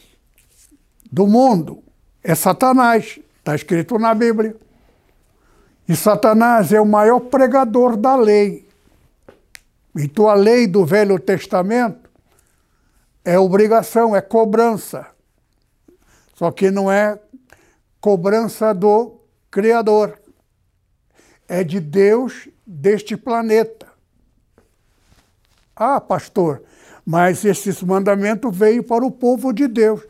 do 1.12 1.28
mundo 1.28 1.84
é 2.24 2.34
Satanás, 2.34 3.20
está 3.38 3.54
escrito 3.54 4.00
na 4.00 4.16
Bíblia. 4.16 4.58
E 5.88 5.96
Satanás 5.96 6.74
é 6.74 6.82
o 6.82 6.86
maior 6.88 7.20
pregador 7.20 7.96
da 7.96 8.16
lei. 8.16 8.68
Então 9.96 10.28
a 10.28 10.34
lei 10.34 10.66
do 10.66 10.84
Velho 10.84 11.20
Testamento 11.20 12.10
é 13.24 13.38
obrigação, 13.38 14.16
é 14.16 14.20
cobrança. 14.20 15.06
Só 16.34 16.50
que 16.50 16.72
não 16.72 16.92
é 16.92 17.20
cobrança 18.02 18.74
do 18.74 19.18
Criador. 19.50 20.20
É 21.48 21.64
de 21.64 21.80
Deus 21.80 22.50
deste 22.66 23.16
planeta. 23.16 23.88
Ah, 25.76 26.02
pastor, 26.02 26.64
mas 27.06 27.46
esse 27.46 27.86
mandamento 27.86 28.52
veio 28.52 28.84
para 28.84 29.06
o 29.06 29.12
povo 29.12 29.54
de 29.54 29.68
Deus, 29.68 30.02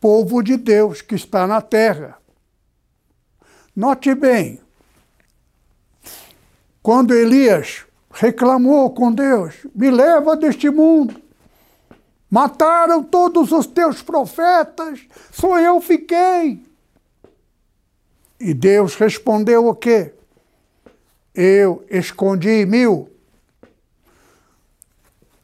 povo 0.00 0.42
de 0.42 0.56
Deus 0.56 1.00
que 1.00 1.14
está 1.14 1.46
na 1.46 1.62
terra. 1.62 2.18
Note 3.74 4.14
bem, 4.14 4.60
quando 6.82 7.14
Elias 7.14 7.86
reclamou 8.10 8.90
com 8.90 9.10
Deus: 9.12 9.54
Me 9.74 9.90
leva 9.90 10.36
deste 10.36 10.68
mundo. 10.68 11.22
Mataram 12.30 13.02
todos 13.02 13.52
os 13.52 13.66
teus 13.66 14.02
profetas, 14.02 15.00
só 15.30 15.58
eu 15.58 15.80
fiquei. 15.80 16.73
E 18.38 18.52
Deus 18.52 18.94
respondeu 18.96 19.66
o 19.66 19.74
quê? 19.74 20.12
Eu 21.34 21.84
escondi 21.88 22.64
mil. 22.66 23.10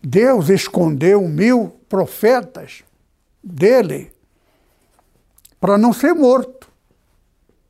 Deus 0.03 0.49
escondeu 0.49 1.23
mil 1.29 1.71
profetas 1.89 2.83
dele 3.43 4.13
para 5.61 5.77
não 5.77 5.93
ser 5.93 6.15
morto, 6.15 6.69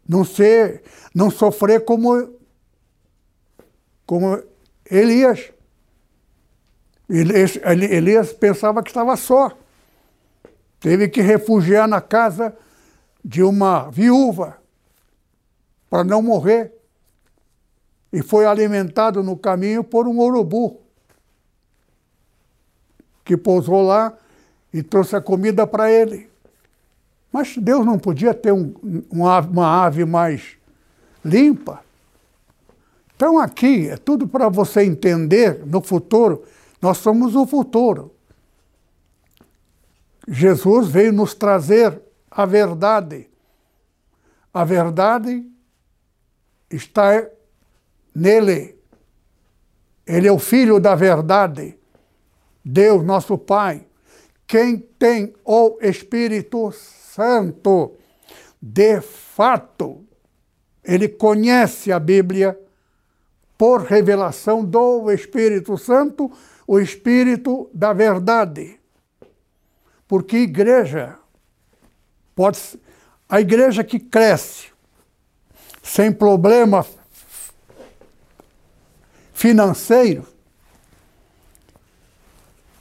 não 0.09 0.25
ser, 0.25 0.83
não 1.15 1.31
sofrer 1.31 1.85
como 1.85 2.39
como 4.07 4.43
Elias. 4.91 5.53
Elias 7.09 8.33
pensava 8.33 8.83
que 8.83 8.91
estava 8.91 9.17
só. 9.17 9.57
Teve 10.81 11.09
que 11.09 11.21
refugiar 11.21 11.87
na 11.87 12.01
casa 12.01 12.57
de 13.25 13.43
uma 13.43 13.89
viúva 13.91 14.60
para 15.91 16.05
não 16.05 16.23
morrer. 16.23 16.73
E 18.13 18.23
foi 18.23 18.47
alimentado 18.47 19.23
no 19.23 19.37
caminho 19.37 19.85
por 19.85 20.07
um 20.07 20.21
urubu 20.21 20.81
que 23.25 23.37
pousou 23.37 23.83
lá 23.83 24.17
e 24.73 24.83
trouxe 24.83 25.17
a 25.17 25.21
comida 25.21 25.67
para 25.67 25.91
ele. 25.91 26.31
Mas 27.33 27.57
Deus 27.57 27.85
não 27.85 27.99
podia 27.99 28.33
ter 28.33 28.53
um, 28.53 28.75
uma 29.11 29.85
ave 29.85 30.05
mais 30.05 30.57
limpa? 31.25 31.85
Então 33.15 33.39
aqui 33.39 33.89
é 33.89 33.97
tudo 33.97 34.27
para 34.27 34.49
você 34.49 34.83
entender 34.83 35.65
no 35.67 35.83
futuro, 35.83 36.43
nós 36.81 36.99
somos 36.99 37.37
o 37.37 37.47
futuro. 37.47 38.13
Jesus 40.27 40.89
veio 40.89 41.13
nos 41.13 41.35
trazer 41.35 42.01
a 42.31 42.47
verdade. 42.47 43.29
A 44.53 44.65
verdade 44.65 45.47
está 46.71 47.27
nele. 48.15 48.79
Ele 50.07 50.29
é 50.29 50.33
o 50.33 50.39
Filho 50.39 50.79
da 50.79 50.95
verdade. 50.95 51.79
Deus, 52.65 53.05
nosso 53.05 53.37
Pai. 53.37 53.87
Quem 54.47 54.79
tem 54.79 55.35
o 55.45 55.79
Espírito 55.81 56.73
Santo, 56.73 57.95
de 58.61 59.01
fato, 59.01 60.05
ele 60.83 61.09
conhece 61.09 61.93
a 61.93 61.99
Bíblia 61.99 62.59
por 63.57 63.83
revelação 63.83 64.65
do 64.65 65.11
Espírito 65.11 65.77
Santo, 65.77 66.31
o 66.67 66.81
Espírito 66.81 67.71
da 67.73 67.93
verdade. 67.93 68.81
Porque 70.09 70.39
igreja 70.39 71.17
pode 72.35 72.59
a 73.29 73.41
igreja 73.41 73.85
que 73.85 74.01
cresce 74.01 74.70
sem 75.83 76.13
problema 76.13 76.87
financeiro 79.33 80.27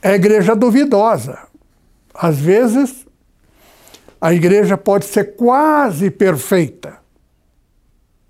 é 0.02 0.14
igreja 0.14 0.54
duvidosa. 0.54 1.38
Às 2.14 2.38
vezes 2.38 3.06
a 4.20 4.32
igreja 4.34 4.76
pode 4.76 5.06
ser 5.06 5.36
quase 5.36 6.10
perfeita. 6.10 6.98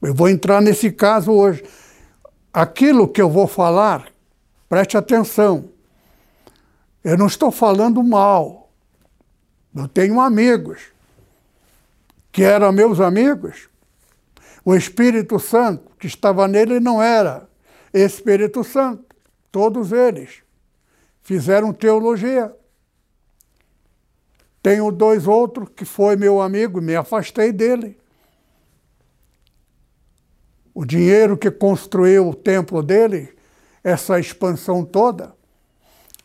Eu 0.00 0.14
vou 0.14 0.28
entrar 0.28 0.60
nesse 0.60 0.90
caso 0.90 1.32
hoje 1.32 1.64
aquilo 2.52 3.08
que 3.08 3.20
eu 3.20 3.28
vou 3.28 3.46
falar, 3.46 4.08
preste 4.68 4.96
atenção. 4.96 5.68
Eu 7.02 7.16
não 7.18 7.26
estou 7.26 7.50
falando 7.50 8.02
mal. 8.02 8.70
Eu 9.74 9.88
tenho 9.88 10.20
amigos 10.20 10.80
que 12.32 12.42
eram 12.42 12.72
meus 12.72 13.00
amigos. 13.00 13.68
O 14.64 14.74
Espírito 14.74 15.38
Santo 15.38 15.90
que 15.98 16.06
estava 16.06 16.46
nele 16.48 16.80
não 16.80 17.02
era 17.02 17.48
Espírito 17.92 18.62
Santo. 18.62 19.04
Todos 19.50 19.92
eles 19.92 20.42
fizeram 21.22 21.72
teologia. 21.72 22.54
Tenho 24.62 24.90
dois 24.90 25.26
outros 25.26 25.68
que 25.74 25.84
foi 25.84 26.16
meu 26.16 26.40
amigo, 26.40 26.80
me 26.80 26.94
afastei 26.94 27.52
dele. 27.52 27.98
O 30.74 30.84
dinheiro 30.84 31.36
que 31.36 31.50
construiu 31.50 32.28
o 32.28 32.34
templo 32.34 32.82
dele, 32.82 33.34
essa 33.82 34.20
expansão 34.20 34.84
toda, 34.84 35.34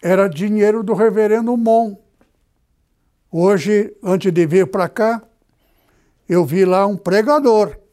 era 0.02 0.30
dinheiro 0.30 0.84
do 0.84 0.94
reverendo 0.94 1.56
Mon. 1.58 1.98
Hoje, 3.32 3.96
antes 4.04 4.32
de 4.32 4.46
vir 4.46 4.68
para 4.68 4.88
cá, 4.88 5.22
eu 6.28 6.46
vi 6.46 6.64
lá 6.64 6.86
um 6.86 6.96
pregador 6.96 7.85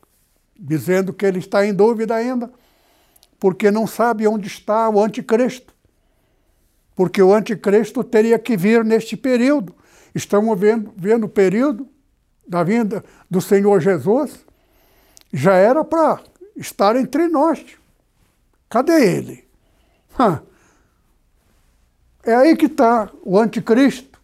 dizendo 0.62 1.12
que 1.12 1.26
ele 1.26 1.40
está 1.40 1.66
em 1.66 1.74
dúvida 1.74 2.14
ainda, 2.14 2.48
porque 3.40 3.68
não 3.68 3.84
sabe 3.84 4.28
onde 4.28 4.46
está 4.46 4.88
o 4.88 5.02
anticristo. 5.02 5.74
Porque 6.94 7.20
o 7.20 7.34
anticristo 7.34 8.04
teria 8.04 8.38
que 8.38 8.56
vir 8.56 8.84
neste 8.84 9.16
período. 9.16 9.74
Estamos 10.14 10.58
vendo, 10.58 10.94
vendo 10.96 11.24
o 11.24 11.28
período 11.28 11.88
da 12.46 12.62
vinda 12.62 13.04
do 13.28 13.40
Senhor 13.40 13.80
Jesus. 13.80 14.44
Já 15.32 15.54
era 15.54 15.84
para 15.84 16.22
estar 16.54 16.94
entre 16.94 17.26
nós. 17.26 17.64
Cadê 18.68 19.16
ele? 19.16 19.48
É 22.22 22.34
aí 22.34 22.56
que 22.56 22.66
está 22.66 23.10
o 23.24 23.36
anticristo. 23.36 24.20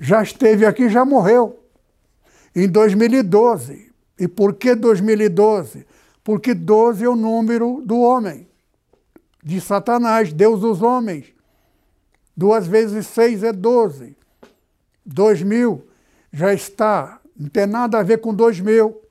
Já 0.00 0.20
esteve 0.22 0.66
aqui, 0.66 0.88
já 0.88 1.04
morreu. 1.04 1.62
Em 2.54 2.66
2012. 2.66 3.85
E 4.18 4.26
por 4.26 4.54
que 4.54 4.74
2012? 4.74 5.86
Porque 6.24 6.54
12 6.54 7.04
é 7.04 7.08
o 7.08 7.16
número 7.16 7.82
do 7.84 8.00
homem, 8.00 8.48
de 9.42 9.60
Satanás, 9.60 10.32
Deus 10.32 10.60
dos 10.60 10.82
homens. 10.82 11.26
Duas 12.36 12.66
vezes 12.66 13.06
seis 13.06 13.42
é 13.42 13.52
12. 13.52 14.16
2000 15.04 15.86
já 16.32 16.52
está, 16.52 17.20
não 17.36 17.48
tem 17.48 17.66
nada 17.66 17.98
a 17.98 18.02
ver 18.02 18.18
com 18.18 18.34
2000 18.34 19.06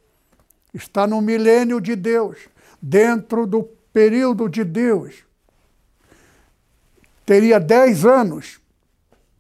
está 0.76 1.08
no 1.08 1.22
milênio 1.22 1.80
de 1.80 1.96
Deus, 1.96 2.38
dentro 2.82 3.48
do 3.48 3.64
período 3.94 4.50
de 4.50 4.64
Deus. 4.64 5.24
Teria 7.26 7.60
dez 7.60 8.06
anos, 8.06 8.60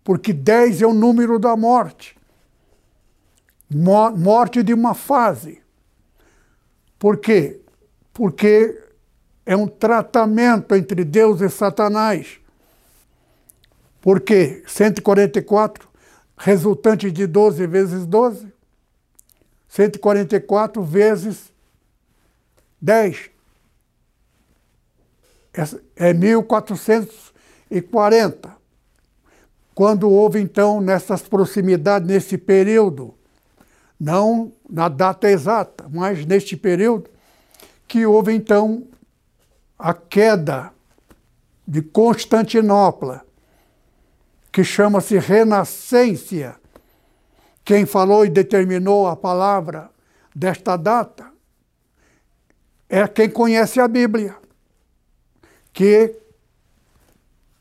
porque 0.03 0.33
dez 0.33 0.81
é 0.81 0.87
o 0.87 0.93
número 0.93 1.37
da 1.37 1.55
morte. 1.55 2.14
Morte 3.77 4.63
de 4.63 4.73
uma 4.73 4.93
fase. 4.93 5.61
Por 6.97 7.17
quê? 7.17 7.59
Porque 8.13 8.81
é 9.45 9.53
um 9.53 9.67
tratamento 9.67 10.73
entre 10.73 11.03
Deus 11.03 11.41
e 11.41 11.49
Satanás. 11.49 12.39
Por 13.99 14.21
quê? 14.21 14.63
144, 14.65 15.89
resultante 16.37 17.11
de 17.11 17.27
12 17.27 17.67
vezes 17.67 18.05
12. 18.05 18.47
144 19.67 20.81
vezes 20.81 21.51
10. 22.81 23.29
É 25.97 26.13
1440. 26.13 28.55
Quando 29.73 30.09
houve, 30.09 30.39
então, 30.39 30.79
nessas 30.79 31.23
proximidades, 31.23 32.07
nesse 32.07 32.37
período, 32.37 33.13
não 33.99 34.51
na 34.69 34.89
data 34.89 35.29
exata, 35.29 35.87
mas 35.91 36.25
neste 36.25 36.57
período, 36.57 37.09
que 37.87 38.05
houve, 38.05 38.33
então, 38.33 38.87
a 39.77 39.93
queda 39.93 40.71
de 41.67 41.81
Constantinopla, 41.81 43.25
que 44.51 44.63
chama-se 44.63 45.17
Renascência. 45.17 46.55
Quem 47.63 47.85
falou 47.85 48.25
e 48.25 48.29
determinou 48.29 49.07
a 49.07 49.15
palavra 49.15 49.89
desta 50.35 50.77
data 50.77 51.31
é 52.87 53.07
quem 53.07 53.29
conhece 53.29 53.79
a 53.79 53.87
Bíblia, 53.87 54.35
que 55.73 56.15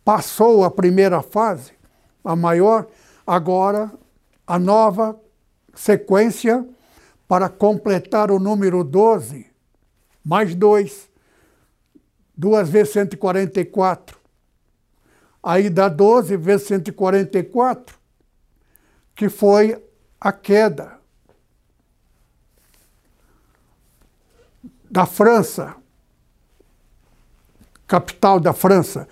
passou 0.05 0.63
a 0.63 0.71
primeira 0.71 1.23
fase, 1.23 1.73
a 2.23 2.37
maior, 2.37 2.87
agora 3.27 3.91
a 4.47 4.59
nova 4.59 5.19
sequência 5.75 6.67
para 7.27 7.49
completar 7.49 8.31
o 8.31 8.39
número 8.39 8.85
12, 8.85 9.47
mais 10.25 10.55
dois, 10.55 11.09
duas 12.37 12.69
vezes 12.69 12.93
144. 12.93 14.19
Aí 15.43 15.69
dá 15.69 15.89
12 15.89 16.37
vezes 16.37 16.67
144, 16.69 17.99
que 19.15 19.29
foi 19.29 19.83
a 20.21 20.33
queda 20.33 20.99
da 24.91 25.05
França, 25.05 25.75
capital 27.87 28.39
da 28.41 28.53
França. 28.53 29.09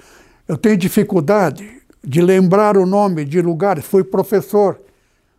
Eu 0.47 0.57
tenho 0.57 0.77
dificuldade 0.77 1.83
de 2.05 2.23
lembrar 2.23 2.77
o 2.77 2.87
nome 2.87 3.25
de 3.25 3.41
lugares. 3.43 3.85
Fui 3.85 4.03
professor, 4.03 4.81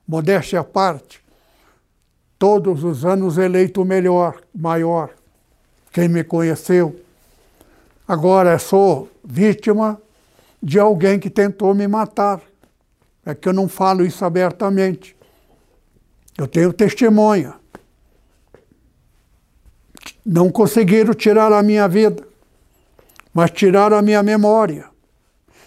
modéstia 0.07 0.59
à 0.59 0.63
parte. 0.63 1.21
Todos 2.37 2.83
os 2.83 3.05
anos 3.05 3.37
eleito 3.37 3.81
o 3.81 3.85
melhor, 3.85 4.41
maior. 4.53 5.11
Quem 5.91 6.07
me 6.07 6.23
conheceu. 6.23 6.99
Agora 8.07 8.59
sou 8.59 9.09
vítima 9.23 10.01
de 10.61 10.79
alguém 10.79 11.19
que 11.19 11.29
tentou 11.29 11.73
me 11.73 11.87
matar. 11.87 12.41
É 13.25 13.33
que 13.33 13.47
eu 13.47 13.53
não 13.53 13.69
falo 13.69 14.05
isso 14.05 14.25
abertamente. 14.25 15.15
Eu 16.37 16.47
tenho 16.47 16.73
testemunha. 16.73 17.53
Não 20.25 20.49
conseguiram 20.49 21.13
tirar 21.13 21.51
a 21.51 21.61
minha 21.61 21.87
vida, 21.87 22.25
mas 23.33 23.51
tiraram 23.51 23.97
a 23.97 24.01
minha 24.01 24.23
memória. 24.23 24.85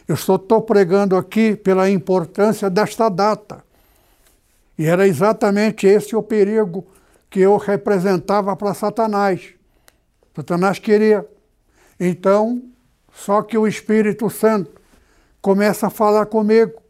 Eu 0.09 0.17
só 0.17 0.37
estou 0.37 0.63
pregando 0.63 1.17
aqui 1.17 1.57
pela 1.57 1.91
importância 1.91 2.71
desta 2.71 3.09
data. 3.09 3.66
E 4.79 4.87
era 4.87 5.07
exatamente 5.07 5.87
esse 5.87 6.15
o 6.15 6.23
perigo 6.23 6.87
que 7.31 7.41
eu 7.41 7.57
representava 7.57 8.55
para 8.55 8.75
Satanás. 8.75 9.55
Satanás 10.35 10.79
queria. 10.79 11.27
Então, 11.99 12.63
só 13.13 13.43
que 13.43 13.57
o 13.57 13.67
Espírito 13.67 14.29
Santo 14.29 14.81
começa 15.41 15.87
a 15.87 15.91
falar 15.91 16.27
comigo 16.27 16.83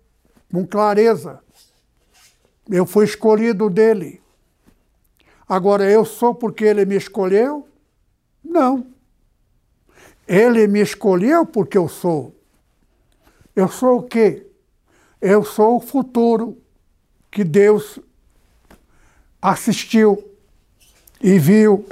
com 0.51 0.67
clareza 0.67 1.41
Eu 2.69 2.87
fui 2.87 3.05
escolhido 3.05 3.71
dele. 3.71 4.21
Agora, 5.49 5.89
eu 5.89 6.05
sou 6.05 6.35
porque 6.35 6.65
ele 6.65 6.85
me 6.85 6.97
escolheu? 6.97 7.69
Não. 8.43 8.87
Ele 10.27 10.67
me 10.67 10.81
escolheu 10.81 11.47
porque 11.47 11.79
eu 11.79 11.89
sou. 11.89 12.35
Eu 13.55 13.69
sou 13.69 13.99
o 13.99 14.03
quê? 14.03 14.47
Eu 15.21 15.45
sou 15.45 15.77
o 15.77 15.81
futuro 15.81 16.61
que 17.37 17.45
Deus 17.45 17.99
assistiu 19.43 20.35
e 21.21 21.39
viu 21.39 21.87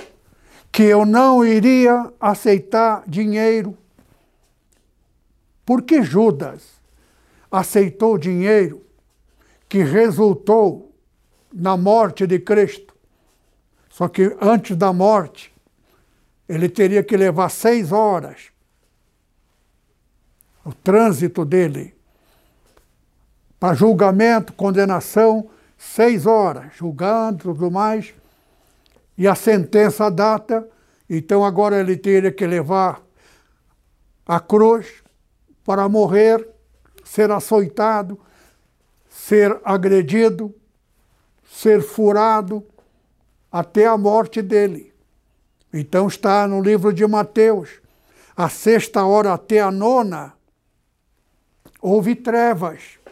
que 0.73 0.85
eu 0.85 1.05
não 1.05 1.45
iria 1.45 2.11
aceitar 2.19 3.05
dinheiro. 3.07 3.77
Porque 5.67 6.03
Judas 6.03 6.81
aceitou 7.53 8.17
dinheiro 8.17 8.87
que 9.69 9.83
resultou 9.83 10.91
na 11.53 11.77
morte 11.77 12.27
de 12.27 12.39
Cristo. 12.39 12.97
Só 13.91 14.09
que 14.09 14.35
antes 14.41 14.75
da 14.75 14.95
morte, 14.95 15.53
ele 16.49 16.71
teria 16.71 17.05
que 17.05 17.19
levar 17.19 17.51
seis 17.51 17.93
horas 17.93 18.51
o 20.65 20.73
trânsito 20.73 21.45
dele 21.45 21.94
para 23.65 23.73
julgamento, 23.73 24.53
condenação, 24.53 25.49
seis 25.79 26.27
horas, 26.27 26.75
julgando 26.77 27.45
tudo 27.45 27.71
mais, 27.71 28.12
e 29.17 29.27
a 29.27 29.35
sentença 29.35 30.11
data, 30.11 30.69
então 31.09 31.43
agora 31.43 31.81
ele 31.81 31.97
teria 31.97 32.31
que 32.31 32.47
levar 32.47 33.01
a 34.27 34.39
cruz 34.39 35.03
para 35.65 35.89
morrer, 35.89 36.47
ser 37.05 37.31
açoitado, 37.31 38.21
ser 39.09 39.59
agredido, 39.65 40.55
ser 41.51 41.81
furado, 41.81 42.62
até 43.51 43.87
a 43.87 43.97
morte 43.97 44.43
dele. 44.43 44.93
Então 45.73 46.07
está 46.07 46.47
no 46.47 46.61
livro 46.61 46.93
de 46.93 47.07
Mateus, 47.07 47.81
a 48.37 48.51
sexta 48.51 49.07
hora 49.07 49.33
até 49.33 49.59
a 49.61 49.71
nona, 49.71 50.35
houve 51.81 52.15
trevas. 52.15 53.03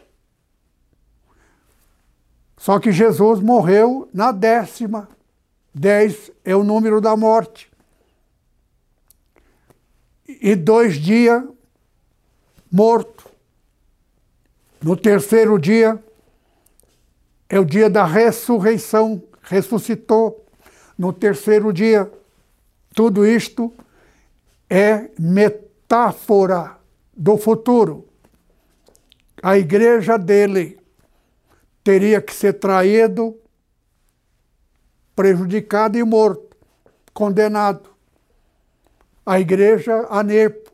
Só 2.62 2.78
que 2.78 2.92
Jesus 2.92 3.40
morreu 3.40 4.08
na 4.14 4.30
décima. 4.30 5.08
Dez 5.74 6.30
é 6.44 6.54
o 6.54 6.62
número 6.62 7.00
da 7.00 7.16
morte. 7.16 7.68
E 10.28 10.54
dois 10.54 10.94
dias 10.94 11.42
morto. 12.70 13.28
No 14.80 14.96
terceiro 14.96 15.58
dia 15.58 16.00
é 17.48 17.58
o 17.58 17.64
dia 17.64 17.90
da 17.90 18.04
ressurreição 18.04 19.20
ressuscitou 19.42 20.46
no 20.96 21.12
terceiro 21.12 21.72
dia. 21.72 22.08
Tudo 22.94 23.26
isto 23.26 23.74
é 24.70 25.10
metáfora 25.18 26.78
do 27.12 27.36
futuro. 27.36 28.06
A 29.42 29.58
igreja 29.58 30.16
dele 30.16 30.80
teria 31.82 32.20
que 32.20 32.34
ser 32.34 32.52
traído, 32.54 33.38
prejudicado 35.14 35.96
e 35.98 36.04
morto, 36.04 36.56
condenado. 37.12 37.90
A 39.24 39.38
igreja 39.38 40.04
Anepo. 40.10 40.72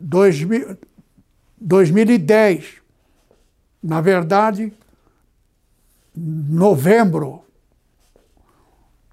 2010. 0.00 2.80
Na 3.82 4.00
verdade, 4.00 4.72
novembro 6.14 7.44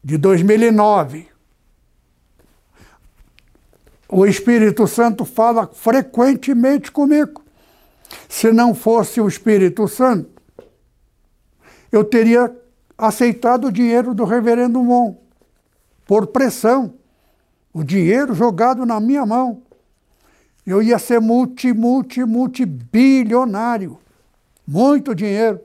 de 0.04 0.18
2009, 0.18 1.28
o 4.08 4.26
Espírito 4.26 4.88
Santo 4.88 5.26
fala 5.26 5.68
frequentemente 5.68 6.92
comigo. 6.92 7.44
Se 8.28 8.52
não 8.52 8.74
fosse 8.74 9.20
o 9.22 9.28
Espírito 9.28 9.88
Santo, 9.88 10.30
eu 11.92 12.04
teria 12.04 12.56
aceitado 12.98 13.68
o 13.68 13.72
dinheiro 13.72 14.14
do 14.14 14.26
reverendo 14.26 14.84
Mon, 14.84 15.16
por 16.06 16.28
pressão. 16.28 16.94
O 17.74 17.84
dinheiro 17.84 18.34
jogado 18.34 18.86
na 18.86 19.00
minha 19.00 19.26
mão. 19.26 19.62
Eu 20.66 20.82
ia 20.82 21.00
ser 21.00 21.20
multi, 21.20 21.72
multi, 21.74 22.24
multibilionário. 22.26 24.00
Muito 24.68 25.16
dinheiro. 25.16 25.60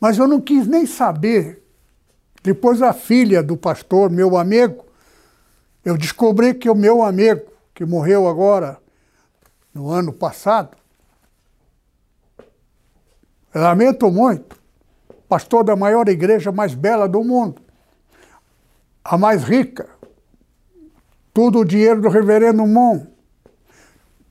Mas 0.00 0.18
eu 0.18 0.26
não 0.26 0.40
quis 0.40 0.66
nem 0.66 0.86
saber. 0.86 1.62
Depois 2.42 2.80
a 2.80 2.92
filha 2.92 3.42
do 3.42 3.56
pastor, 3.56 4.10
meu 4.10 4.36
amigo, 4.36 4.84
eu 5.84 5.96
descobri 5.96 6.54
que 6.54 6.68
o 6.70 6.74
meu 6.74 7.02
amigo, 7.02 7.42
que 7.74 7.84
morreu 7.84 8.28
agora, 8.28 8.78
no 9.74 9.90
ano 9.90 10.12
passado, 10.12 10.76
lamento 13.60 14.10
muito, 14.10 14.56
pastor 15.28 15.64
da 15.64 15.74
maior 15.74 16.08
igreja 16.08 16.52
mais 16.52 16.74
bela 16.74 17.08
do 17.08 17.22
mundo, 17.24 17.60
a 19.04 19.16
mais 19.16 19.42
rica, 19.42 19.88
tudo 21.32 21.60
o 21.60 21.64
dinheiro 21.64 22.00
do 22.00 22.08
reverendo 22.08 22.66
Mon. 22.66 23.06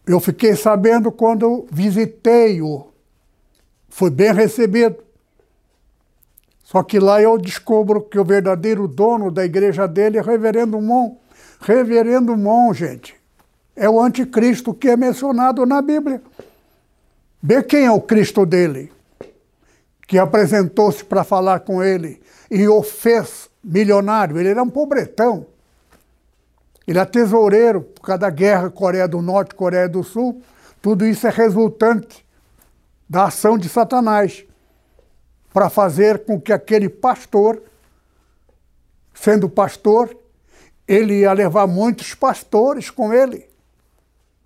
Eu 0.05 0.19
fiquei 0.19 0.55
sabendo 0.55 1.11
quando 1.11 1.65
visitei-o. 1.71 2.87
Fui 3.89 4.09
bem 4.09 4.33
recebido. 4.33 4.97
Só 6.63 6.83
que 6.83 6.99
lá 6.99 7.21
eu 7.21 7.37
descubro 7.37 8.01
que 8.01 8.19
o 8.19 8.25
verdadeiro 8.25 8.87
dono 8.87 9.31
da 9.31 9.45
igreja 9.45 9.87
dele 9.87 10.17
é 10.17 10.21
Reverendo 10.21 10.79
Mon. 10.81 11.17
Reverendo 11.61 12.35
Mon, 12.35 12.73
gente, 12.73 13.15
é 13.75 13.89
o 13.89 13.99
anticristo 13.99 14.73
que 14.73 14.89
é 14.89 14.97
mencionado 14.97 15.65
na 15.65 15.81
Bíblia. 15.81 16.21
Vê 17.41 17.61
quem 17.61 17.85
é 17.85 17.91
o 17.91 18.01
Cristo 18.01 18.45
dele, 18.45 18.91
que 20.07 20.17
apresentou-se 20.17 21.03
para 21.03 21.23
falar 21.23 21.61
com 21.61 21.83
ele 21.83 22.21
e 22.49 22.67
o 22.67 22.83
fez 22.83 23.49
milionário. 23.63 24.39
Ele 24.39 24.49
era 24.49 24.61
um 24.61 24.69
pobretão. 24.69 25.47
Ele 26.87 26.99
é 26.99 27.05
tesoureiro 27.05 27.81
por 27.81 28.01
causa 28.01 28.19
da 28.19 28.29
guerra 28.29 28.69
Coreia 28.69 29.07
do 29.07 29.21
Norte, 29.21 29.55
Coreia 29.55 29.89
do 29.89 30.03
Sul. 30.03 30.41
Tudo 30.81 31.05
isso 31.05 31.25
é 31.25 31.31
resultante 31.31 32.23
da 33.09 33.25
ação 33.25 33.57
de 33.57 33.67
Satanás 33.67 34.45
para 35.51 35.69
fazer 35.69 36.25
com 36.25 36.39
que 36.39 36.53
aquele 36.53 36.89
pastor, 36.89 37.61
sendo 39.13 39.49
pastor, 39.49 40.15
ele 40.87 41.21
ia 41.21 41.33
levar 41.33 41.65
muitos 41.65 42.13
pastores 42.13 42.89
com 42.91 43.11
ele. 43.11 43.49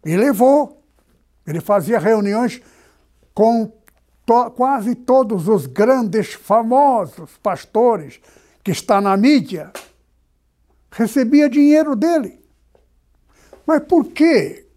E 0.05 0.16
levou. 0.16 0.82
Ele 1.45 1.60
fazia 1.60 1.99
reuniões 1.99 2.62
com 3.34 3.66
to 4.30 4.51
quase 4.51 4.93
todos 4.93 5.47
os 5.47 5.65
grandes, 5.65 6.34
famosos 6.34 7.32
pastores 7.41 8.21
que 8.63 8.69
está 8.69 9.01
na 9.01 9.17
mídia. 9.17 9.71
Recebia 10.91 11.49
dinheiro 11.49 11.95
dele. 11.95 12.39
Mas 13.65 13.82
por 13.86 14.05
quê? 14.05 14.67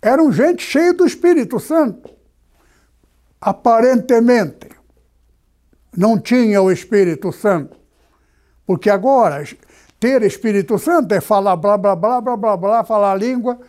Eram 0.00 0.32
gente 0.32 0.62
cheia 0.62 0.94
do 0.94 1.04
Espírito 1.04 1.60
Santo. 1.60 2.10
Aparentemente 3.38 4.70
não 5.94 6.18
tinha 6.18 6.62
o 6.62 6.72
Espírito 6.72 7.30
Santo. 7.32 7.78
Porque 8.64 8.88
agora, 8.88 9.44
ter 9.98 10.22
Espírito 10.22 10.78
Santo 10.78 11.12
é 11.12 11.20
falar 11.20 11.56
blá, 11.56 11.76
blá, 11.76 11.94
blá, 11.94 12.18
blá, 12.22 12.34
blá, 12.34 12.56
blá, 12.56 12.84
falar 12.84 13.14
língua, 13.14 13.60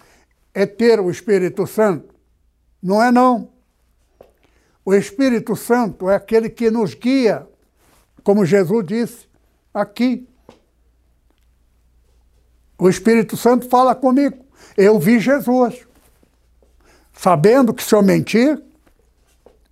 é 0.53 0.65
ter 0.65 1.01
o 1.01 1.11
Espírito 1.11 1.67
Santo. 1.67 2.15
Não 2.81 3.03
é 3.03 3.11
não. 3.11 3.50
O 4.83 4.93
Espírito 4.93 5.55
Santo 5.55 6.09
é 6.09 6.15
aquele 6.15 6.49
que 6.49 6.71
nos 6.71 6.93
guia, 6.93 7.47
como 8.23 8.45
Jesus 8.45 8.85
disse 8.85 9.27
aqui. 9.73 10.27
O 12.77 12.89
Espírito 12.89 13.37
Santo 13.37 13.69
fala 13.69 13.93
comigo. 13.93 14.43
Eu 14.75 14.99
vi 14.99 15.19
Jesus. 15.19 15.87
Sabendo 17.13 17.73
que 17.73 17.83
se 17.83 17.93
eu 17.93 18.01
mentir, 18.01 18.61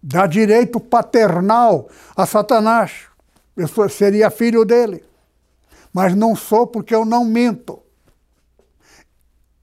dá 0.01 0.27
direito 0.27 0.79
paternal 0.79 1.89
a 2.15 2.25
Satanás. 2.25 3.07
Eu 3.57 3.67
seria 3.89 4.29
filho 4.29 4.63
dele. 4.63 5.03
Mas 5.91 6.15
não 6.15 6.35
sou 6.35 6.67
porque 6.67 6.93
eu 6.93 7.03
não 7.03 7.25
minto. 7.25 7.81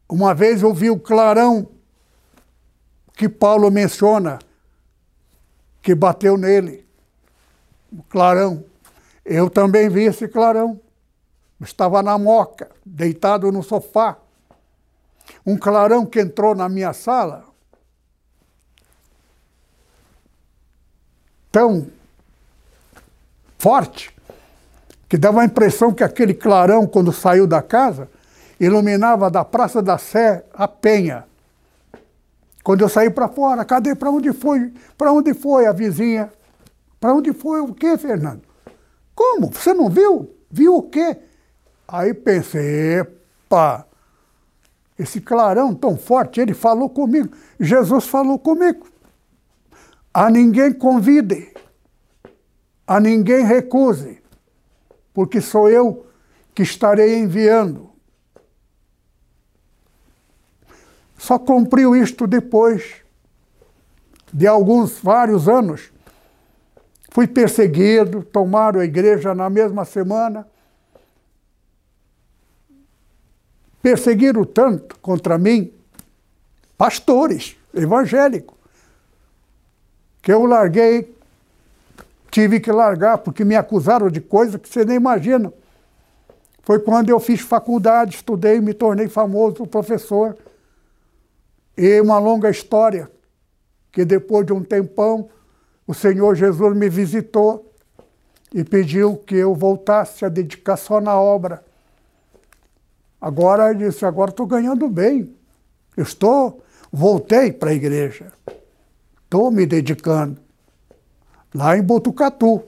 Uma 0.09 0.35
vez 0.35 0.63
eu 0.63 0.75
vi 0.75 0.91
o 0.91 0.99
clarão 0.99 1.69
que 3.17 3.29
Paulo 3.29 3.71
menciona, 3.71 4.39
que 5.87 5.95
bateu 5.95 6.37
nele. 6.37 6.85
O 7.93 8.03
clarão. 8.03 8.65
Eu 9.25 9.49
também 9.49 9.89
vi 9.89 10.03
esse 10.03 10.27
clarão. 10.27 10.81
Estava 11.61 12.03
na 12.03 12.19
moca, 12.19 12.69
deitado 12.85 13.53
no 13.53 13.63
sofá. 13.63 14.17
Um 15.47 15.57
clarão 15.57 16.05
que 16.05 16.21
entrou 16.21 16.57
na 16.57 16.69
minha 16.69 16.93
sala 16.93 17.45
tão 21.53 21.87
forte 23.57 24.13
que 25.09 25.17
dava 25.17 25.43
a 25.43 25.45
impressão 25.45 25.95
que 25.95 26.03
aquele 26.03 26.35
clarão, 26.35 26.85
quando 26.85 27.13
saiu 27.13 27.47
da 27.47 27.63
casa, 27.63 28.11
iluminava 28.59 29.31
da 29.31 29.45
Praça 29.45 29.81
da 29.81 29.97
Sé 29.99 30.45
a 30.53 30.67
Penha. 30.67 31.25
Quando 32.67 32.81
eu 32.81 32.89
saí 32.89 33.09
para 33.09 33.29
fora, 33.29 33.65
cadê? 33.65 33.95
Para 33.95 34.11
onde 34.11 34.33
foi? 34.33 34.73
Para 34.99 35.13
onde 35.13 35.33
foi 35.33 35.67
a 35.67 35.73
vizinha? 35.73 36.33
Para 36.99 37.15
onde 37.15 37.33
foi 37.33 37.61
o 37.61 37.73
quê, 37.73 37.97
Fernando? 37.97 38.43
Como? 39.15 39.53
Você 39.53 39.73
não 39.73 39.89
viu? 39.89 40.35
Viu 40.51 40.75
o 40.75 40.83
quê? 40.83 41.17
Aí 41.87 42.13
pensei, 42.13 42.99
epa, 42.99 43.87
esse 44.99 45.21
clarão 45.21 45.73
tão 45.77 45.97
forte, 45.97 46.41
ele 46.41 46.55
falou 46.55 46.91
comigo. 46.91 47.37
Jesus 47.61 48.09
falou 48.09 48.37
comigo. 48.37 48.89
A 50.13 50.29
ninguém 50.29 50.73
convide, 50.73 51.55
a 52.85 52.99
ninguém 52.99 53.45
recuse, 53.45 54.21
porque 55.15 55.41
sou 55.41 55.71
eu 55.71 56.05
que 56.53 56.65
estarei 56.65 57.17
enviando. 57.17 57.93
Só 61.17 61.39
cumpriu 61.39 61.97
isto 61.97 62.27
depois 62.27 63.03
de 64.33 64.47
alguns, 64.47 64.99
vários 64.99 65.49
anos. 65.49 65.91
Fui 67.11 67.27
perseguido, 67.27 68.23
tomaram 68.23 68.81
a 68.81 68.85
igreja 68.85 69.35
na 69.35 69.49
mesma 69.49 69.85
semana. 69.85 70.47
Perseguiram 73.81 74.45
tanto 74.45 74.99
contra 74.99 75.39
mim, 75.39 75.73
pastores 76.77 77.57
evangélicos, 77.73 78.57
que 80.21 80.33
eu 80.33 80.45
larguei, 80.45 81.17
tive 82.31 82.61
que 82.61 82.73
largar, 82.73 83.19
porque 83.19 83.45
me 83.45 83.55
acusaram 83.55 84.11
de 84.11 84.21
coisa 84.21 84.59
que 84.59 84.69
você 84.69 84.85
nem 84.85 84.97
imagina. 84.97 85.53
Foi 86.65 86.81
quando 86.81 87.09
eu 87.09 87.21
fiz 87.21 87.41
faculdade, 87.41 88.17
estudei, 88.17 88.61
me 88.61 88.75
tornei 88.75 89.09
famoso 89.09 89.67
professor. 89.67 90.37
E 91.77 92.01
uma 92.01 92.19
longa 92.19 92.51
história, 92.51 93.11
que 93.93 94.05
depois 94.05 94.47
de 94.47 94.53
um 94.53 94.63
tempão, 94.63 95.29
o 95.87 95.95
Senhor 95.95 96.35
Jesus 96.35 96.77
me 96.77 96.89
visitou 96.89 97.73
e 98.53 98.65
pediu 98.65 99.17
que 99.17 99.35
eu 99.37 99.55
voltasse 99.55 100.25
a 100.25 100.29
dedicar 100.29 100.77
só 100.77 101.01
na 101.01 101.19
obra. 101.21 101.65
Agora 103.21 103.71
ele 103.71 103.87
disse, 103.87 104.05
agora 104.05 104.31
estou 104.31 104.47
ganhando 104.47 104.89
bem. 104.89 105.35
Eu 105.97 106.03
estou, 106.03 106.63
voltei 106.93 107.53
para 107.53 107.71
a 107.71 107.75
igreja. 107.75 108.33
Estou 109.25 109.51
me 109.51 109.67
dedicando. 109.67 110.41
Lá 111.55 111.77
em 111.77 111.83
Botucatu, 111.83 112.63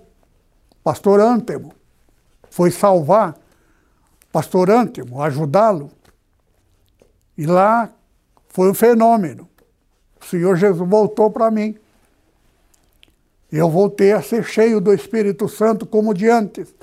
pastor 0.82 1.20
Antemo 1.20 1.72
foi 2.50 2.70
salvar 2.70 3.36
pastor 4.32 4.70
Antemo, 4.70 5.22
ajudá-lo. 5.22 5.90
E 7.36 7.46
lá 7.46 7.90
foi 8.48 8.70
um 8.70 8.74
fenômeno. 8.74 9.48
O 10.20 10.24
Senhor 10.24 10.56
Jesus 10.56 10.88
voltou 10.88 11.30
para 11.30 11.50
mim. 11.50 11.76
Eu 13.50 13.70
voltei 13.70 14.12
a 14.12 14.20
ser 14.20 14.44
cheio 14.44 14.80
do 14.80 14.92
Espírito 14.92 15.48
Santo 15.48 15.86
como 15.86 16.12
de 16.12 16.28
antes. 16.28 16.74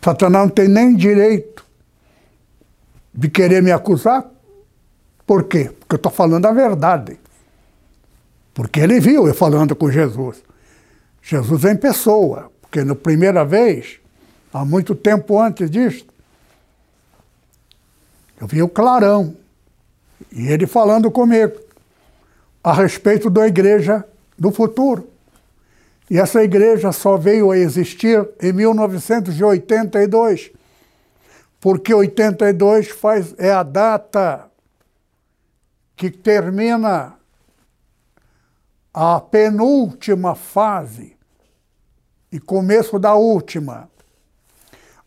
Satanás 0.01 0.45
não 0.45 0.49
tem 0.49 0.69
nem 0.69 0.95
direito 0.95 1.65
de 3.13 3.29
querer 3.29 3.61
me 3.61 3.71
acusar. 3.71 4.25
Por 5.25 5.43
quê? 5.43 5.69
Porque 5.77 5.95
eu 5.95 5.97
estou 5.97 6.11
falando 6.11 6.45
a 6.45 6.53
verdade. 6.53 7.19
Porque 8.53 8.79
ele 8.79 8.99
viu 9.01 9.27
eu 9.27 9.33
falando 9.33 9.75
com 9.75 9.91
Jesus. 9.91 10.41
Jesus 11.21 11.65
é 11.65 11.73
em 11.73 11.77
pessoa. 11.77 12.49
Porque 12.61 12.83
na 12.83 12.95
primeira 12.95 13.43
vez 13.43 13.99
há 14.53 14.65
muito 14.65 14.95
tempo 14.95 15.39
antes 15.39 15.69
disso, 15.69 16.05
eu 18.39 18.47
vi 18.47 18.61
o 18.61 18.69
clarão, 18.69 19.35
e 20.31 20.47
ele 20.47 20.67
falando 20.67 21.09
comigo 21.11 21.59
a 22.63 22.73
respeito 22.73 23.29
da 23.29 23.47
igreja 23.47 24.03
do 24.37 24.51
futuro. 24.51 25.09
E 26.09 26.17
essa 26.17 26.43
igreja 26.43 26.91
só 26.91 27.17
veio 27.17 27.51
a 27.51 27.57
existir 27.57 28.27
em 28.41 28.53
1982, 28.53 30.51
porque 31.59 31.93
82 31.93 32.89
faz, 32.89 33.35
é 33.37 33.51
a 33.51 33.63
data 33.63 34.49
que 35.95 36.09
termina 36.09 37.15
a 38.93 39.19
penúltima 39.19 40.35
fase 40.35 41.17
e 42.31 42.39
começo 42.39 42.97
da 42.99 43.15
última 43.15 43.89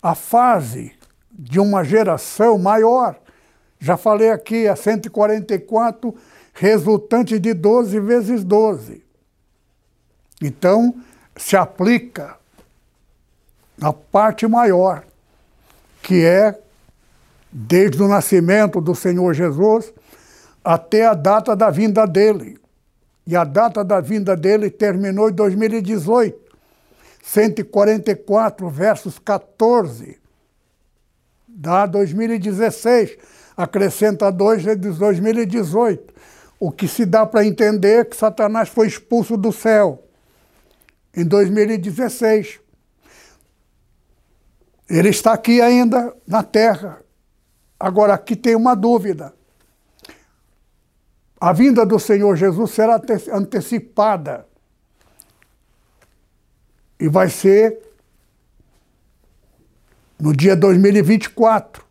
a 0.03 0.15
fase 0.15 0.93
de 1.31 1.59
uma 1.61 1.85
geração 1.85 2.59
maior. 2.59 3.19
Já 3.79 3.97
falei 3.97 4.31
aqui, 4.31 4.69
a 4.69 4.77
144, 4.77 6.15
resultante 6.53 7.39
de 7.39 7.55
12 7.55 7.99
vezes 8.01 8.45
12. 8.45 9.03
Então, 10.43 10.95
se 11.37 11.57
aplica 11.57 12.37
na 13.79 13.93
parte 13.93 14.47
maior, 14.47 15.05
que 16.03 16.25
é 16.25 16.59
desde 17.51 18.03
o 18.03 18.09
nascimento 18.09 18.81
do 18.81 18.95
Senhor 18.95 19.33
Jesus 19.35 19.93
até 20.63 21.07
a 21.07 21.15
data 21.15 21.57
da 21.57 21.71
vinda 21.71 22.07
dele. 22.07 22.59
E 23.27 23.35
a 23.35 23.45
data 23.45 23.83
da 23.83 24.01
vinda 24.01 24.37
dele 24.37 24.71
terminou 24.71 25.31
em 25.31 25.33
2018. 25.33 26.50
144 27.23 28.69
versos 28.69 29.19
14, 29.19 30.19
dá 31.47 31.87
2016, 31.87 33.17
acrescenta 33.57 34.31
2 34.31 34.63
de 34.63 34.77
2018. 34.77 36.15
O 36.59 36.71
que 36.71 36.87
se 36.87 37.07
dá 37.07 37.25
para 37.25 37.45
entender 37.45 38.01
é 38.01 38.05
que 38.05 38.17
Satanás 38.17 38.69
foi 38.69 38.87
expulso 38.87 39.37
do 39.37 39.53
céu 39.53 40.05
em 41.15 41.25
2016. 41.25 42.61
Ele 44.89 45.09
está 45.09 45.33
aqui 45.33 45.61
ainda 45.61 46.15
na 46.27 46.43
terra. 46.43 47.03
Agora, 47.79 48.15
aqui 48.15 48.37
tem 48.37 48.55
uma 48.55 48.75
dúvida. 48.75 49.33
a 51.41 51.53
vinda 51.55 51.87
do 51.87 51.99
Senhor 51.99 52.37
Jesus 52.37 52.73
será 52.73 53.01
antecipada. 53.33 54.50
E 57.01 57.09
vai 57.09 57.29
ser 57.29 57.79
no 60.19 60.37
dia 60.37 60.55
2024. 60.55 61.85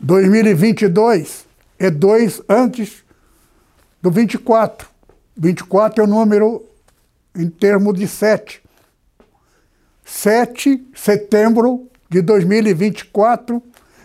2022 0.00 1.46
é 1.78 1.90
dois 1.90 2.42
antes 2.48 3.02
do 4.00 4.10
24. 4.10 4.88
24 5.36 6.02
é 6.02 6.06
o 6.06 6.08
número 6.08 6.64
em 7.34 7.48
termos 7.48 7.98
de 7.98 8.06
sete. 8.06 8.62
7 10.04 10.76
de 10.76 11.00
setembro 11.00 11.88
de 12.08 12.20
2024, 12.20 13.62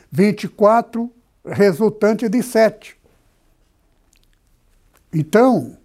24 0.09 1.11
resultante 1.45 2.29
de 2.29 2.41
7. 2.41 2.97
Então, 5.13 5.76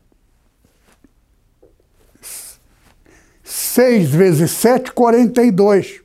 6 3.52 4.08
vezes 4.08 4.50
7, 4.52 4.92
42. 4.92 6.00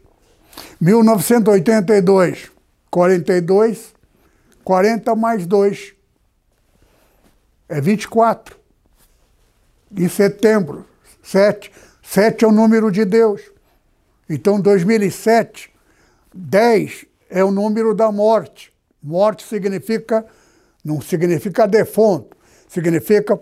1982, 0.81 2.51
42, 2.91 3.95
40 4.65 5.15
mais 5.15 5.45
2 5.45 5.93
é 7.69 7.79
24. 7.79 8.57
Em 9.95 10.09
setembro, 10.09 10.85
7. 11.23 11.71
7 12.03 12.43
é 12.43 12.47
o 12.49 12.51
número 12.51 12.91
de 12.91 13.05
Deus. 13.05 13.41
Então, 14.29 14.59
2007, 14.59 15.73
10 16.33 17.05
é 17.29 17.45
o 17.45 17.51
número 17.51 17.95
da 17.95 18.11
morte. 18.11 18.73
Morte 19.01 19.47
significa, 19.47 20.25
não 20.83 20.99
significa 20.99 21.65
defunto, 21.65 22.35
significa 22.67 23.39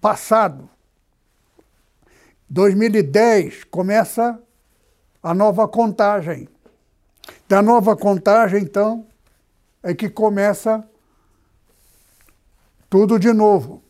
passado. 0.00 0.71
2010 2.52 3.64
começa 3.64 4.38
a 5.22 5.32
nova 5.32 5.66
contagem. 5.66 6.46
Da 7.48 7.62
nova 7.62 7.96
contagem, 7.96 8.60
então, 8.62 9.06
é 9.82 9.94
que 9.94 10.10
começa 10.10 10.86
tudo 12.90 13.18
de 13.18 13.32
novo. 13.32 13.82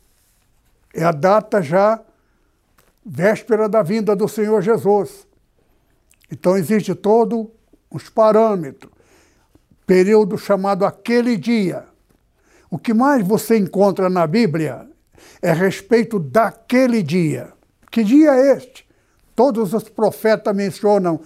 É 0.95 1.03
a 1.03 1.11
data 1.11 1.61
já 1.61 2.01
véspera 3.05 3.69
da 3.69 3.83
vinda 3.83 4.15
do 4.15 4.29
Senhor 4.29 4.63
Jesus. 4.63 5.27
Então 6.31 6.57
existe 6.57 6.95
todo 6.95 7.51
os 7.91 8.09
parâmetros, 8.09 8.93
período 9.85 10.39
chamado 10.39 10.87
aquele 10.87 11.37
dia. 11.37 11.85
O 12.71 12.79
que 12.79 12.95
mais 12.95 13.27
você 13.27 13.59
encontra 13.59 14.09
na 14.09 14.25
Bíblia 14.25 14.89
é 15.43 15.53
respeito 15.53 16.21
daquele 16.21 17.03
dia. 17.03 17.53
Que 17.93 18.03
dia 18.03 18.31
é 18.31 18.57
este? 18.57 18.89
Todos 19.37 19.75
os 19.75 19.87
profetas 19.87 20.57
mencionam 20.57 21.21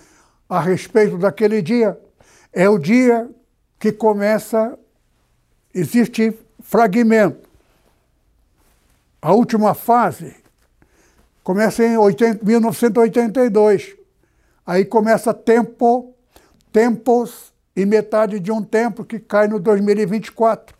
a 0.48 0.60
respeito 0.60 1.16
daquele 1.16 1.62
dia. 1.62 1.96
É 2.52 2.68
o 2.68 2.76
dia 2.76 3.30
que 3.78 3.92
começa, 3.92 4.76
existe 5.72 6.36
fragmento. 6.58 7.48
A 9.22 9.32
última 9.32 9.74
fase 9.74 10.34
começa 11.44 11.84
em 11.84 11.96
80, 11.96 12.44
1982. 12.44 13.94
Aí 14.66 14.84
começa 14.84 15.32
tempo, 15.32 16.16
tempos 16.72 17.52
e 17.76 17.86
metade 17.86 18.40
de 18.40 18.50
um 18.50 18.60
tempo 18.60 19.04
que 19.04 19.20
cai 19.20 19.46
no 19.46 19.60
2024. 19.60 20.76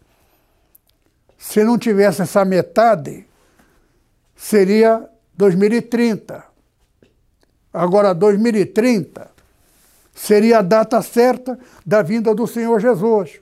Se 1.39 1.62
não 1.62 1.78
tivesse 1.78 2.22
essa 2.22 2.45
metade, 2.45 3.24
seria 4.34 5.09
2030. 5.37 6.45
Agora, 7.72 8.14
2030 8.14 9.30
seria 10.14 10.59
a 10.59 10.62
data 10.62 11.03
certa 11.03 11.59
da 11.84 12.03
vinda 12.03 12.34
do 12.34 12.47
Senhor 12.47 12.80
Jesus. 12.80 13.41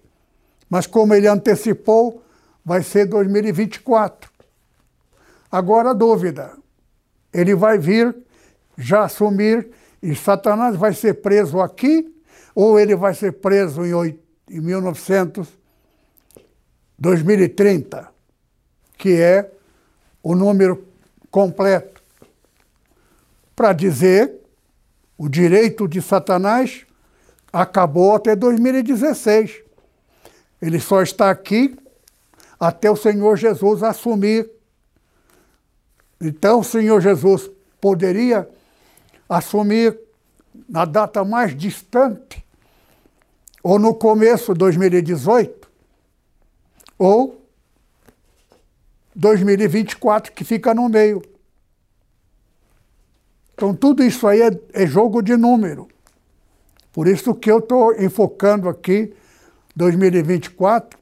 Mas 0.69 0.87
como 0.87 1.15
ele 1.15 1.29
antecipou, 1.29 2.23
vai 2.65 2.83
ser 2.83 3.07
2024. 3.07 4.31
Agora 5.51 5.91
a 5.91 5.95
dúvida: 5.95 6.53
ele 7.33 7.55
vai 7.55 7.79
vir 7.79 8.15
já 8.77 9.05
assumir 9.05 9.71
e 10.03 10.15
Satanás 10.17 10.77
vai 10.77 10.93
ser 10.93 11.15
preso 11.15 11.61
aqui 11.61 12.13
ou 12.55 12.79
ele 12.79 12.97
vai 12.97 13.15
ser 13.15 13.33
preso 13.33 13.85
em, 13.85 14.19
em 14.51 14.61
1900, 14.61 15.49
2030, 16.99 18.09
que 18.97 19.21
é 19.21 19.51
o 20.23 20.35
número 20.35 20.94
completo, 21.35 22.01
para 23.57 23.73
dizer 23.73 24.41
o 25.19 25.29
direito 25.29 25.89
de 25.89 26.01
Satanás 26.01 26.87
acabou 27.53 28.15
até 28.15 28.37
2016. 28.37 29.61
Ele 30.63 30.79
só 30.79 31.03
está 31.03 31.31
aqui 31.31 31.77
até 32.59 32.89
o 32.89 32.95
Senhor 32.95 33.37
Jesus 33.37 33.83
assumir. 33.83 34.49
Então, 36.21 36.61
o 36.61 36.65
Senhor 36.65 37.01
Jesus 37.01 37.51
poderia 37.81 38.49
assumir 39.29 39.99
na 40.69 40.85
data 40.85 41.25
mais 41.25 41.53
distante, 41.57 42.47
ou 43.61 43.77
no 43.77 43.93
começo 43.93 44.53
de 44.53 44.59
2018, 44.61 45.69
ou 46.97 47.44
2024, 49.15 50.33
que 50.33 50.45
fica 50.45 50.75
no 50.75 50.89
meio. 50.89 51.23
Então, 53.55 53.75
tudo 53.75 54.03
isso 54.03 54.27
aí 54.27 54.43
é, 54.43 54.51
é 54.73 54.87
jogo 54.87 55.23
de 55.23 55.37
número. 55.37 55.89
Por 56.93 57.09
isso 57.09 57.35
que 57.35 57.51
eu 57.51 57.59
estou 57.59 57.95
enfocando 58.01 58.69
aqui 58.69 59.15
2024, 59.75 60.99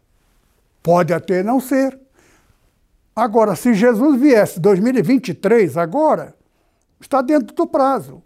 pode 0.83 1.13
até 1.13 1.43
não 1.43 1.61
ser. 1.61 1.99
Agora, 3.15 3.55
se 3.55 3.75
Jesus 3.75 4.19
viesse 4.21 4.59
2023, 4.59 5.77
agora, 5.77 6.35
está 7.01 7.21
dentro 7.21 7.55
do 7.55 7.67
prazo. 7.67 8.23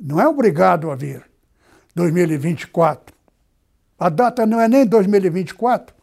Não 0.00 0.20
é 0.20 0.26
obrigado 0.26 0.90
a 0.90 0.94
vir 0.94 1.22
2024. 1.94 3.14
A 3.98 4.08
data 4.08 4.46
não 4.46 4.60
é 4.60 4.68
nem 4.68 4.86
2024. 4.86 5.97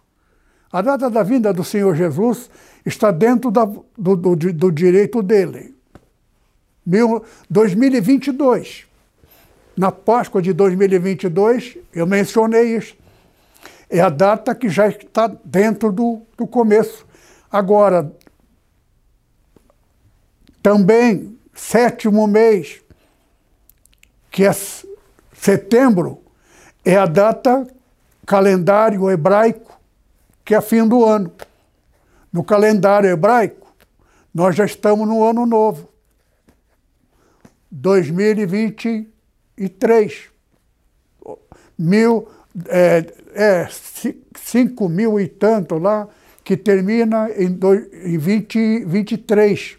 A 0.76 0.82
data 0.82 1.10
da 1.10 1.24
vinda 1.24 1.54
do 1.54 1.64
Senhor 1.64 1.96
Jesus 1.96 2.50
está 2.86 3.10
dentro 3.10 3.50
da, 3.50 3.64
do, 3.64 4.18
do, 4.18 4.36
do 4.36 4.70
direito 4.70 5.24
dele. 5.24 5.74
2022. 7.50 8.86
Na 9.78 9.90
Páscoa 9.90 10.42
de 10.42 10.52
2022, 10.52 11.78
eu 11.94 12.06
mencionei 12.06 12.76
isso. 12.76 12.94
É 13.90 14.02
a 14.02 14.10
data 14.10 14.54
que 14.54 14.68
já 14.68 14.90
está 14.90 15.28
dentro 15.46 15.94
do, 15.94 16.22
do 16.38 16.46
começo. 16.46 17.08
Agora, 17.50 18.12
também, 20.62 21.38
sétimo 21.54 22.28
mês, 22.28 22.82
que 24.30 24.44
é 24.44 24.52
setembro, 25.32 26.22
é 26.84 26.98
a 26.98 27.06
data 27.06 27.66
calendário 28.26 29.10
hebraico, 29.10 29.65
que 30.46 30.54
é 30.54 30.62
fim 30.62 30.88
do 30.88 31.04
ano. 31.04 31.32
No 32.32 32.44
calendário 32.44 33.10
hebraico, 33.10 33.74
nós 34.32 34.56
já 34.56 34.66
estamos 34.66 35.08
no 35.08 35.28
ano 35.28 35.48
novo. 35.48 35.90
2023. 37.72 40.30
Mil, 41.78 42.30
é, 42.68 43.06
é, 43.34 43.68
cinco 44.38 44.88
mil 44.88 45.20
e 45.20 45.28
tanto 45.28 45.78
lá, 45.78 46.08
que 46.44 46.56
termina 46.56 47.30
em, 47.32 47.52
dois, 47.52 47.92
em 47.92 48.18
20, 48.18 48.86
23. 48.86 49.78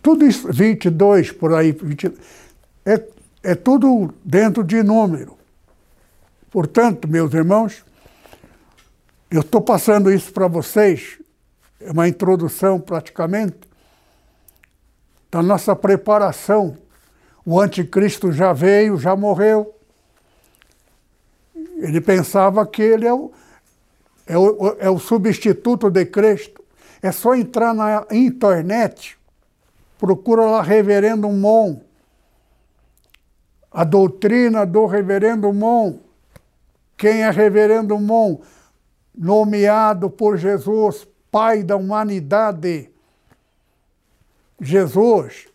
Tudo 0.00 0.24
isso, 0.24 0.50
22 0.50 1.32
por 1.32 1.52
aí, 1.52 1.72
20, 1.72 2.14
é, 2.86 3.02
é 3.42 3.54
tudo 3.54 4.14
dentro 4.24 4.62
de 4.62 4.82
número. 4.82 5.36
Portanto, 6.50 7.06
meus 7.06 7.34
irmãos, 7.34 7.84
eu 9.30 9.42
estou 9.42 9.60
passando 9.60 10.10
isso 10.10 10.32
para 10.32 10.48
vocês, 10.48 11.18
é 11.80 11.90
uma 11.90 12.08
introdução 12.08 12.80
praticamente, 12.80 13.58
da 15.30 15.42
nossa 15.42 15.76
preparação. 15.76 16.76
O 17.44 17.60
anticristo 17.60 18.32
já 18.32 18.52
veio, 18.52 18.96
já 18.96 19.14
morreu. 19.14 19.74
Ele 21.76 22.00
pensava 22.00 22.66
que 22.66 22.82
ele 22.82 23.06
é 23.06 23.12
o, 23.12 23.30
é 24.26 24.36
o, 24.36 24.76
é 24.78 24.90
o 24.90 24.98
substituto 24.98 25.90
de 25.90 26.06
Cristo. 26.06 26.64
É 27.02 27.12
só 27.12 27.34
entrar 27.34 27.72
na 27.74 28.06
internet, 28.10 29.16
procura 29.98 30.42
lá 30.46 30.62
Reverendo 30.62 31.28
Mon, 31.28 31.80
a 33.70 33.84
doutrina 33.84 34.66
do 34.66 34.86
Reverendo 34.86 35.52
Mon. 35.52 35.98
Quem 36.96 37.22
é 37.22 37.30
reverendo 37.30 37.96
Mon, 37.96 38.38
nomeado 39.18 40.08
por 40.08 40.36
Jesus, 40.36 41.06
Pai 41.30 41.62
da 41.64 41.76
humanidade. 41.76 42.90
Jesus, 44.60 45.48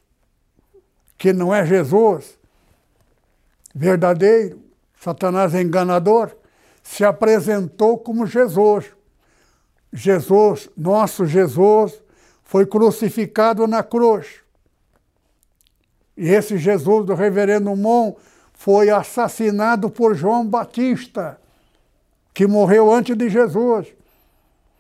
que 1.17 1.33
não 1.33 1.55
é 1.55 1.65
Jesus, 1.65 2.37
verdadeiro, 3.73 4.61
Satanás 4.99 5.55
é 5.55 5.61
enganador, 5.61 6.35
se 6.83 7.03
apresentou 7.03 7.97
como 7.97 8.25
Jesus. 8.25 8.91
Jesus, 9.91 10.69
nosso 10.77 11.25
Jesus, 11.25 12.01
foi 12.43 12.65
crucificado 12.65 13.65
na 13.65 13.81
cruz. 13.81 14.41
E 16.15 16.29
esse 16.29 16.57
Jesus 16.57 17.05
do 17.05 17.15
reverendo 17.15 17.75
Mon 17.75 18.13
foi 18.53 18.89
assassinado 18.89 19.89
por 19.89 20.15
João 20.15 20.47
Batista, 20.47 21.39
que 22.33 22.47
morreu 22.47 22.91
antes 22.91 23.15
de 23.15 23.29
Jesus. 23.29 23.87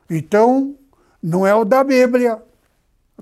Então, 0.09 0.75
não 1.21 1.45
é 1.45 1.53
o 1.53 1.63
da 1.63 1.83
Bíblia. 1.83 2.41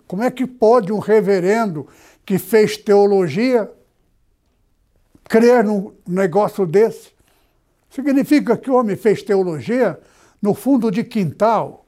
Como 0.07 0.23
é 0.23 0.31
que 0.31 0.47
pode 0.47 0.91
um 0.91 0.99
reverendo 0.99 1.87
que 2.25 2.37
fez 2.37 2.77
teologia 2.77 3.69
crer 5.25 5.63
num 5.63 5.93
negócio 6.07 6.65
desse? 6.65 7.11
Significa 7.89 8.57
que 8.57 8.71
o 8.71 8.75
homem 8.75 8.95
fez 8.95 9.21
teologia 9.21 9.99
no 10.41 10.53
fundo 10.53 10.89
de 10.89 11.03
quintal. 11.03 11.85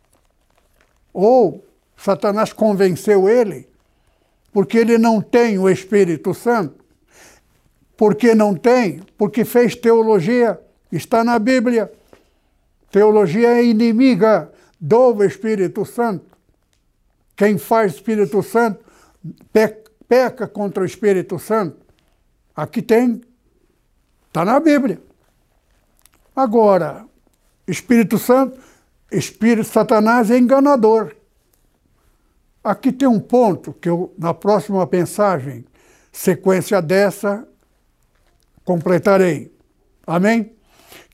Ou 1.13 1.65
Satanás 1.95 2.51
convenceu 2.51 3.29
ele, 3.29 3.69
porque 4.51 4.77
ele 4.77 4.97
não 4.97 5.21
tem 5.21 5.57
o 5.57 5.69
Espírito 5.69 6.33
Santo. 6.33 6.83
Por 7.95 8.15
que 8.15 8.35
não 8.35 8.53
tem? 8.53 9.01
Porque 9.17 9.45
fez 9.45 9.75
teologia, 9.75 10.59
está 10.91 11.23
na 11.23 11.39
Bíblia. 11.39 11.91
Teologia 12.93 13.49
é 13.53 13.65
inimiga 13.65 14.51
do 14.79 15.23
Espírito 15.23 15.83
Santo. 15.83 16.37
Quem 17.35 17.57
faz 17.57 17.95
Espírito 17.95 18.43
Santo 18.43 18.85
peca 20.07 20.47
contra 20.47 20.83
o 20.83 20.85
Espírito 20.85 21.39
Santo. 21.39 21.83
Aqui 22.55 22.83
tem, 22.83 23.19
está 24.27 24.45
na 24.45 24.59
Bíblia. 24.59 25.01
Agora, 26.35 27.07
Espírito 27.67 28.19
Santo, 28.19 28.59
Espírito 29.11 29.67
Satanás 29.67 30.29
é 30.29 30.37
enganador. 30.37 31.15
Aqui 32.63 32.91
tem 32.91 33.07
um 33.07 33.19
ponto 33.19 33.73
que 33.73 33.89
eu, 33.89 34.13
na 34.19 34.35
próxima 34.35 34.87
mensagem, 34.91 35.65
sequência 36.11 36.79
dessa, 36.79 37.47
completarei. 38.63 39.51
Amém? 40.05 40.55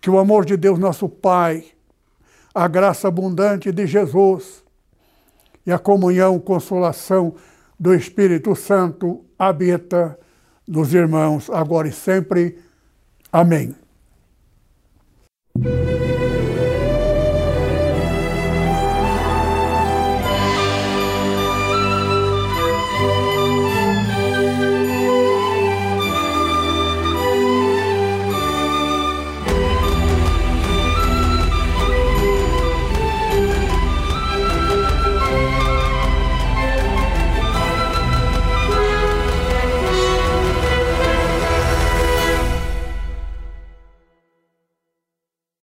que 0.02 0.10
o 0.10 0.18
amor 0.18 0.46
de 0.46 0.56
Deus, 0.56 0.80
nosso 0.80 1.10
Pai, 1.10 1.66
a 2.54 2.68
graça 2.68 3.08
abundante 3.08 3.72
de 3.72 3.86
Jesus 3.86 4.64
e 5.66 5.72
a 5.72 5.80
comunhão, 5.80 6.40
consolação 6.40 7.36
do 7.80 7.94
Espírito 7.94 8.56
Santo 8.56 9.24
habita 9.38 10.18
nos 10.68 10.94
irmãos 10.94 11.50
agora 11.50 11.88
e 11.88 11.92
sempre. 11.92 12.60
Amém. 13.32 13.76